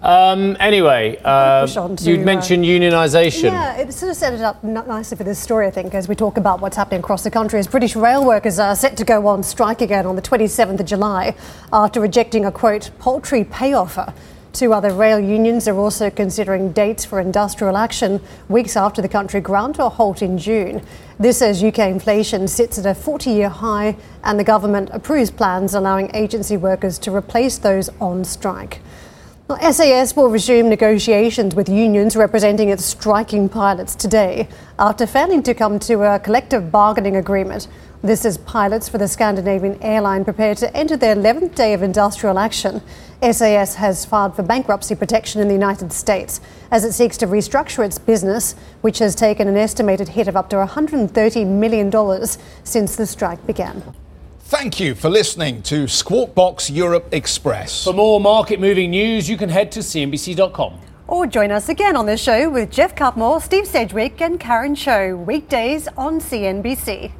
Um, 0.00 0.56
anyway, 0.60 1.20
uh, 1.24 1.66
to, 1.66 1.96
you'd 2.02 2.24
mentioned 2.24 2.64
uh, 2.64 2.68
unionisation. 2.68 3.50
Yeah, 3.50 3.78
it 3.78 3.92
sort 3.92 4.10
of 4.10 4.16
set 4.16 4.32
it 4.32 4.40
up 4.40 4.62
nicely 4.62 5.16
for 5.16 5.24
this 5.24 5.40
story, 5.40 5.66
I 5.66 5.72
think, 5.72 5.94
as 5.94 6.06
we 6.06 6.14
talk 6.14 6.36
about 6.36 6.60
what's 6.60 6.76
happening 6.76 7.00
across 7.00 7.24
the 7.24 7.32
country. 7.32 7.58
As 7.58 7.66
British 7.66 7.96
rail 7.96 8.24
workers 8.24 8.60
are 8.60 8.76
set 8.76 8.96
to 8.98 9.04
go 9.04 9.26
on 9.26 9.42
strike 9.42 9.80
again 9.80 10.06
on 10.06 10.14
the 10.14 10.22
27th 10.22 10.78
of 10.78 10.86
July 10.86 11.34
after 11.72 12.00
rejecting 12.00 12.44
a 12.44 12.52
quote 12.52 12.92
paltry 13.00 13.42
pay 13.42 13.72
offer 13.72 14.14
Two 14.52 14.72
other 14.72 14.92
rail 14.92 15.20
unions 15.20 15.68
are 15.68 15.76
also 15.76 16.10
considering 16.10 16.72
dates 16.72 17.04
for 17.04 17.20
industrial 17.20 17.76
action 17.76 18.20
weeks 18.48 18.76
after 18.76 19.02
the 19.02 19.08
country 19.08 19.40
ground 19.40 19.78
a 19.78 19.88
halt 19.88 20.22
in 20.22 20.38
June. 20.38 20.82
This 21.18 21.42
as 21.42 21.62
UK 21.62 21.80
inflation 21.80 22.48
sits 22.48 22.78
at 22.78 22.86
a 22.86 22.94
40 22.94 23.30
year 23.30 23.48
high 23.50 23.96
and 24.24 24.38
the 24.38 24.44
government 24.44 24.90
approves 24.92 25.30
plans 25.30 25.74
allowing 25.74 26.10
agency 26.14 26.56
workers 26.56 26.98
to 27.00 27.14
replace 27.14 27.58
those 27.58 27.90
on 28.00 28.24
strike. 28.24 28.80
Well, 29.48 29.72
SAS 29.72 30.14
will 30.14 30.28
resume 30.28 30.68
negotiations 30.68 31.54
with 31.54 31.70
unions 31.70 32.16
representing 32.16 32.68
its 32.68 32.84
striking 32.84 33.48
pilots 33.48 33.94
today 33.94 34.46
after 34.78 35.06
failing 35.06 35.42
to 35.44 35.54
come 35.54 35.78
to 35.80 36.02
a 36.02 36.18
collective 36.18 36.70
bargaining 36.70 37.16
agreement. 37.16 37.66
This 38.00 38.24
is 38.24 38.38
pilots 38.38 38.88
for 38.88 38.96
the 38.96 39.08
Scandinavian 39.08 39.82
airline 39.82 40.24
prepared 40.24 40.56
to 40.58 40.72
enter 40.76 40.96
their 40.96 41.16
11th 41.16 41.56
day 41.56 41.74
of 41.74 41.82
industrial 41.82 42.38
action. 42.38 42.80
SAS 43.20 43.74
has 43.74 44.04
filed 44.04 44.36
for 44.36 44.44
bankruptcy 44.44 44.94
protection 44.94 45.40
in 45.40 45.48
the 45.48 45.54
United 45.54 45.92
States 45.92 46.40
as 46.70 46.84
it 46.84 46.92
seeks 46.92 47.16
to 47.16 47.26
restructure 47.26 47.84
its 47.84 47.98
business, 47.98 48.54
which 48.82 49.00
has 49.00 49.16
taken 49.16 49.48
an 49.48 49.56
estimated 49.56 50.10
hit 50.10 50.28
of 50.28 50.36
up 50.36 50.48
to 50.50 50.56
$130 50.56 51.44
million 51.44 51.90
since 52.62 52.94
the 52.94 53.04
strike 53.04 53.44
began. 53.48 53.82
Thank 54.42 54.78
you 54.78 54.94
for 54.94 55.10
listening 55.10 55.62
to 55.62 55.88
Squawk 55.88 56.36
Box 56.36 56.70
Europe 56.70 57.08
Express. 57.10 57.82
For 57.82 57.92
more 57.92 58.20
market 58.20 58.60
moving 58.60 58.92
news, 58.92 59.28
you 59.28 59.36
can 59.36 59.48
head 59.48 59.72
to 59.72 59.80
CNBC.com. 59.80 60.80
Or 61.08 61.26
join 61.26 61.50
us 61.50 61.68
again 61.68 61.96
on 61.96 62.06
the 62.06 62.16
show 62.16 62.48
with 62.48 62.70
Geoff 62.70 62.94
Cutmore, 62.94 63.42
Steve 63.42 63.66
Sedgwick, 63.66 64.20
and 64.20 64.38
Karen 64.38 64.76
Tso, 64.76 65.16
weekdays 65.16 65.88
on 65.96 66.20
CNBC. 66.20 67.10